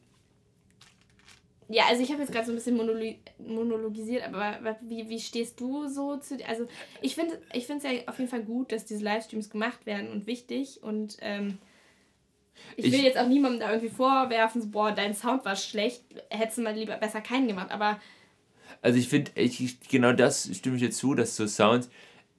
[1.68, 5.58] ja, also ich habe jetzt gerade so ein bisschen monolo monologisiert, aber wie, wie stehst
[5.60, 6.36] du so zu.
[6.46, 6.68] Also
[7.00, 10.26] ich finde ich es ja auf jeden Fall gut, dass diese Livestreams gemacht werden und
[10.26, 10.82] wichtig.
[10.82, 11.58] Und ähm,
[12.76, 16.02] ich will ich, jetzt auch niemandem da irgendwie vorwerfen, so, boah, dein Sound war schlecht,
[16.30, 18.00] hättest du mal lieber besser keinen gemacht, aber.
[18.82, 21.88] Also ich finde, ich, genau das stimme ich jetzt zu, dass so Sounds.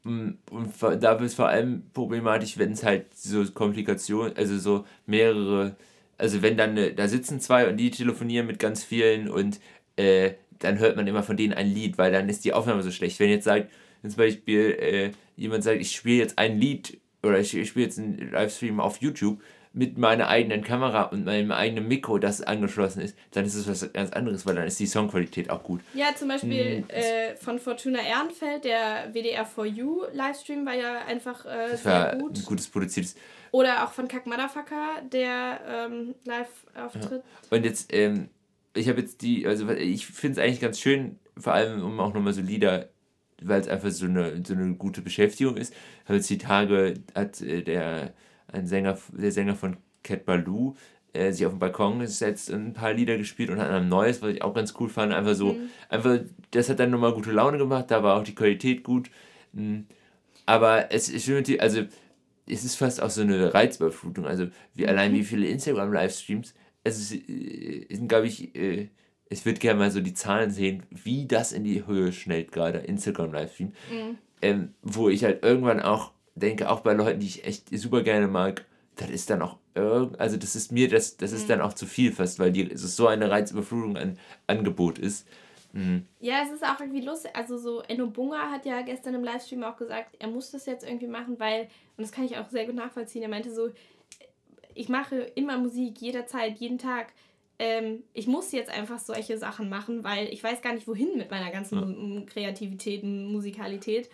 [0.04, 4.86] Mm, und da wird es vor allem problematisch, wenn es halt so Komplikationen, also so
[5.06, 5.76] mehrere
[6.18, 9.60] also wenn dann, äh, da sitzen zwei und die telefonieren mit ganz vielen und
[9.96, 12.92] äh, dann hört man immer von denen ein Lied, weil dann ist die Aufnahme so
[12.92, 13.20] schlecht.
[13.20, 17.56] Wenn jetzt sagt, zum Beispiel äh, jemand sagt, ich spiele jetzt ein Lied oder ich,
[17.56, 19.42] ich spiele jetzt einen Livestream auf YouTube
[19.74, 23.94] mit meiner eigenen Kamera und meinem eigenen Mikro, das angeschlossen ist, dann ist es was
[23.94, 25.82] ganz anderes, weil dann ist die Songqualität auch gut.
[25.94, 26.90] Ja, zum Beispiel hm.
[26.90, 32.38] äh, von Fortuna Ehrenfeld, der WDR 4U Livestream war ja einfach äh, das sehr gut.
[32.38, 33.16] Ein gutes produziertes.
[33.52, 37.24] Oder auch von Kack Motherfucker, der ähm, Live-Auftritt.
[37.24, 37.58] Ja.
[37.58, 38.30] Und jetzt, ähm,
[38.74, 42.14] ich habe jetzt die, also ich finde es eigentlich ganz schön, vor allem um auch
[42.14, 42.90] nochmal so Lieder,
[43.42, 45.74] weil es einfach so eine, so eine gute Beschäftigung ist.
[46.06, 48.14] Habe jetzt die Tage, hat äh, der,
[48.52, 50.76] ein Sänger, der Sänger von Cat Baloo,
[51.14, 54.22] äh, sich auf den Balkon gesetzt und ein paar Lieder gespielt und hat ein neues,
[54.22, 55.14] was ich auch ganz cool fand.
[55.14, 55.70] Einfach so, mhm.
[55.90, 56.20] einfach,
[56.52, 59.10] das hat dann nochmal gute Laune gemacht, da war auch die Qualität gut.
[59.54, 59.88] Mhm.
[60.46, 61.30] Aber es ist
[61.60, 61.84] also
[62.50, 64.26] es ist fast auch so eine Reizüberflutung.
[64.26, 64.90] Also wie mhm.
[64.90, 66.54] allein wie viele Instagram-Livestreams.
[66.84, 68.90] Es äh, sind, glaube ich, äh,
[69.30, 72.80] ich würde gerne mal so die Zahlen sehen, wie das in die Höhe schnellt gerade,
[72.80, 73.70] Instagram-Livestream.
[73.92, 74.18] Mhm.
[74.42, 78.28] Ähm, wo ich halt irgendwann auch denke, auch bei Leuten, die ich echt super gerne
[78.28, 78.66] mag,
[78.96, 81.50] das ist dann auch irgend, also das ist mir, das, das ist mhm.
[81.50, 85.28] dann auch zu viel fast, weil die, es so eine Reizüberflutung an Angebot ist.
[85.74, 86.06] Mhm.
[86.20, 87.32] Ja, es ist auch irgendwie lustig.
[87.36, 90.84] Also so Enno Bunga hat ja gestern im Livestream auch gesagt, er muss das jetzt
[90.86, 91.64] irgendwie machen, weil,
[91.98, 93.70] und das kann ich auch sehr gut nachvollziehen, er meinte so,
[94.74, 97.14] ich mache immer Musik, jederzeit, jeden Tag.
[97.60, 101.32] Ähm, ich muss jetzt einfach solche Sachen machen, weil ich weiß gar nicht, wohin mit
[101.32, 102.22] meiner ganzen ja.
[102.28, 104.10] Kreativität und Musikalität.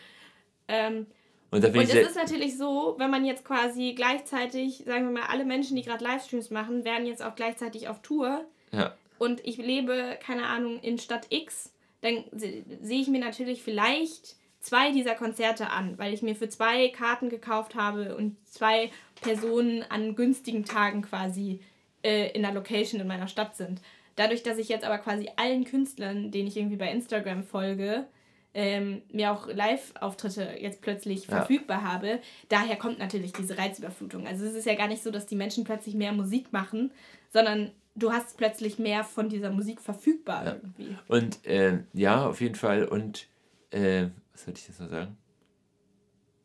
[0.69, 1.07] Ähm,
[1.53, 5.45] und, und es ist natürlich so, wenn man jetzt quasi gleichzeitig, sagen wir mal, alle
[5.45, 8.45] Menschen, die gerade Livestreams machen, werden jetzt auch gleichzeitig auf Tour.
[8.71, 8.93] Ja
[9.23, 14.91] und ich lebe, keine Ahnung, in Stadt X, dann sehe ich mir natürlich vielleicht zwei
[14.91, 18.91] dieser Konzerte an, weil ich mir für zwei Karten gekauft habe und zwei
[19.21, 21.61] Personen an günstigen Tagen quasi
[22.03, 23.81] äh, in der Location in meiner Stadt sind.
[24.15, 28.05] Dadurch, dass ich jetzt aber quasi allen Künstlern, denen ich irgendwie bei Instagram folge,
[28.53, 31.37] ähm, mir auch Live-Auftritte jetzt plötzlich ja.
[31.37, 34.27] verfügbar habe, daher kommt natürlich diese Reizüberflutung.
[34.27, 36.91] Also es ist ja gar nicht so, dass die Menschen plötzlich mehr Musik machen,
[37.31, 40.53] sondern du hast plötzlich mehr von dieser Musik verfügbar ja.
[40.53, 40.97] irgendwie.
[41.07, 42.85] Und äh, ja, auf jeden Fall.
[42.85, 43.27] Und
[43.71, 45.17] äh, was sollte ich jetzt noch sagen?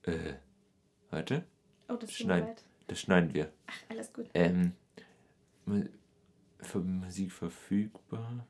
[0.04, 0.34] Äh,
[1.10, 1.44] warte.
[1.88, 2.48] Oh, das schneiden.
[2.86, 3.52] Das schneiden wir.
[3.66, 4.26] Ach, alles gut.
[4.32, 4.72] Ähm,
[6.60, 8.46] für Musik verfügbar.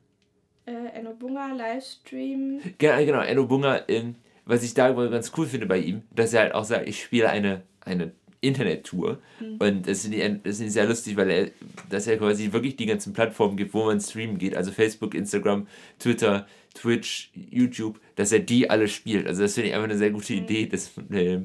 [0.69, 2.59] Äh, Enno Bunga, Livestream.
[2.77, 4.15] Genau, genau Enno Bunga, ähm,
[4.45, 7.29] was ich da ganz cool finde bei ihm, dass er halt auch sagt, ich spiele
[7.29, 8.11] eine, eine
[8.41, 9.19] Internet-Tour.
[9.39, 9.57] Mhm.
[9.57, 11.49] Und das ich, das sehr lustig, weil er,
[11.89, 14.55] dass er quasi wirklich die ganzen Plattformen gibt, wo man streamen geht.
[14.55, 15.67] Also Facebook, Instagram,
[15.97, 16.45] Twitter,
[16.75, 19.25] Twitch, YouTube, dass er die alle spielt.
[19.25, 20.39] Also das finde ich einfach eine sehr gute mhm.
[20.43, 21.39] Idee das, äh,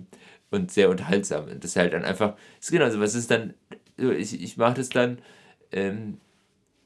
[0.50, 1.48] und sehr unterhaltsam.
[1.48, 3.54] Und das halt dann einfach, ist genau so, was ist dann,
[3.96, 5.18] ich, ich mache das dann,
[5.72, 6.18] ähm,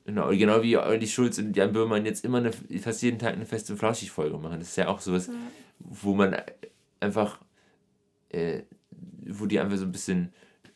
[0.09, 3.47] genau, genau wie Olli Schulz und Jan Böhmermann jetzt immer eine, fast jeden Tag eine
[3.47, 4.59] feste Flauschig-Folge machen.
[4.59, 5.35] Das ist ja auch sowas, ja.
[5.79, 6.37] wo man
[7.01, 7.39] einfach
[8.31, 8.63] äh,
[9.27, 10.33] wo die einfach so ein bisschen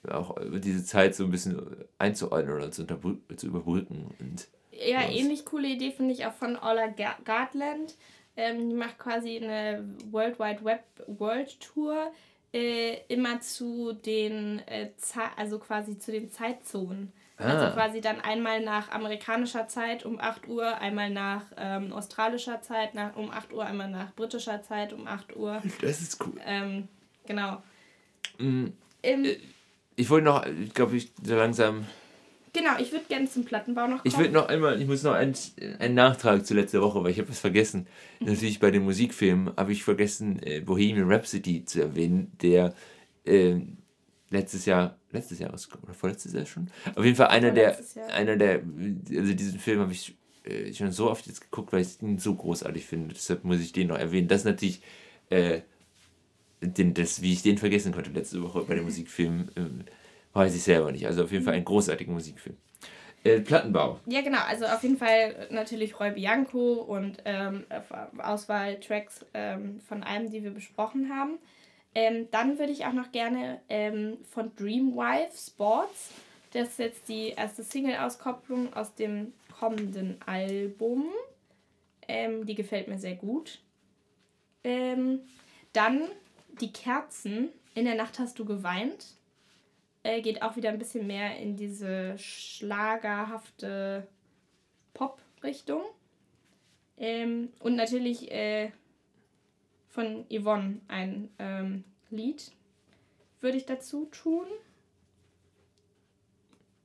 [0.08, 1.60] auch diese Zeit so ein bisschen
[1.98, 4.14] einzuordnen oder zu, zu überbrücken.
[4.18, 5.14] Und, ja, was.
[5.14, 6.88] ähnlich coole Idee finde ich auch von Ola
[7.24, 7.96] Gartland.
[8.36, 12.10] Ähm, die macht quasi eine World Wide Web World Tour
[12.52, 14.90] äh, immer zu den äh,
[15.36, 17.12] also quasi zu den Zeitzonen.
[17.36, 17.60] Also ah.
[17.60, 22.94] Also quasi dann einmal nach amerikanischer Zeit um 8 Uhr, einmal nach ähm, australischer Zeit
[22.94, 25.62] nach, um 8 Uhr, einmal nach britischer Zeit um 8 Uhr.
[25.80, 26.40] Das ist cool.
[26.44, 26.88] Ähm,
[27.26, 27.62] genau.
[28.38, 28.72] Mhm.
[29.02, 29.26] Ähm,
[29.96, 31.86] ich wollte noch, ich glaube, ich so langsam.
[32.54, 34.02] Genau, ich würde gerne zum Plattenbau noch kommen.
[34.04, 35.34] Ich würde noch einmal, ich muss noch einen,
[35.78, 37.86] einen Nachtrag zu letzter Woche, weil ich habe was vergessen.
[38.20, 42.74] Natürlich bei den Musikfilmen habe ich vergessen, äh, Bohemian Rhapsody zu erwähnen, der
[43.24, 43.56] äh,
[44.28, 45.50] letztes Jahr, letztes Jahr
[45.82, 46.70] oder vorletztes Jahr schon?
[46.94, 47.78] Auf jeden Fall einer der,
[48.10, 48.62] einer der,
[49.10, 52.34] also diesen Film habe ich äh, schon so oft jetzt geguckt, weil ich ihn so
[52.34, 53.14] großartig finde.
[53.14, 54.28] Deshalb muss ich den noch erwähnen.
[54.28, 54.82] Das ist natürlich
[55.30, 55.60] äh,
[56.60, 59.84] den, das, wie ich den vergessen konnte letzte Woche bei dem Musikfilm, ähm,
[60.32, 61.06] weiß ich selber nicht.
[61.06, 62.56] Also auf jeden Fall ein großartiger Musikfilm.
[63.24, 64.00] Äh, Plattenbau.
[64.06, 64.40] Ja, genau.
[64.48, 67.64] Also auf jeden Fall natürlich Roy Bianco und ähm,
[68.18, 71.38] Auswahl Tracks ähm, von allem, die wir besprochen haben.
[71.94, 76.10] Ähm, dann würde ich auch noch gerne ähm, von Dreamwife Sports,
[76.52, 81.06] das ist jetzt die erste Single-Auskopplung aus dem kommenden Album.
[82.06, 83.60] Ähm, die gefällt mir sehr gut.
[84.62, 85.20] Ähm,
[85.72, 86.02] dann
[86.60, 89.14] die Kerzen, in der Nacht hast du geweint,
[90.02, 94.06] äh, geht auch wieder ein bisschen mehr in diese schlagerhafte
[94.94, 95.82] Pop-Richtung.
[96.96, 98.70] Ähm, und natürlich äh,
[99.88, 102.52] von Yvonne ein ähm, Lied
[103.40, 104.46] würde ich dazu tun.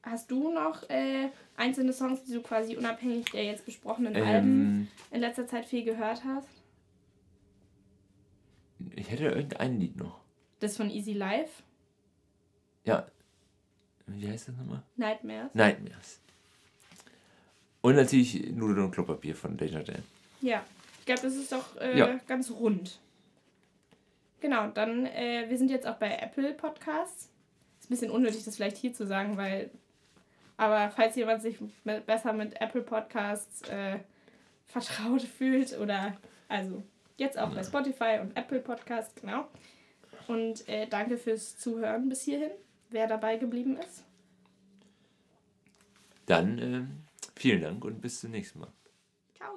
[0.03, 4.87] Hast du noch äh, einzelne Songs, die du quasi unabhängig der jetzt besprochenen ähm, Alben
[5.11, 6.47] in letzter Zeit viel gehört hast?
[8.95, 10.21] Ich hätte irgendein Lied noch.
[10.59, 11.63] Das von Easy Life?
[12.87, 13.05] Ja.
[14.07, 14.81] wie heißt das nochmal?
[14.95, 15.53] Nightmares.
[15.53, 16.19] Nightmares.
[17.81, 19.99] Und natürlich Nudeln und Klopapier von Desjardins.
[20.41, 20.63] Ja,
[20.99, 22.19] ich glaube, das ist doch äh, Ja.
[22.27, 22.99] ganz rund.
[24.39, 27.29] Genau, dann, äh, wir sind jetzt auch bei Apple Podcasts.
[27.79, 29.69] Ist ein bisschen unnötig, das vielleicht hier zu sagen, weil.
[30.57, 33.99] Aber falls jemand sich mit, besser mit Apple Podcasts äh,
[34.65, 36.15] vertraut fühlt oder.
[36.49, 36.83] Also,
[37.17, 39.47] jetzt auch bei Spotify und Apple Podcasts, genau.
[40.27, 42.51] Und äh, danke fürs Zuhören bis hierhin,
[42.89, 44.03] wer dabei geblieben ist.
[46.25, 47.03] Dann ähm,
[47.35, 48.73] vielen Dank und bis zum nächsten Mal.
[49.35, 49.55] Ciao!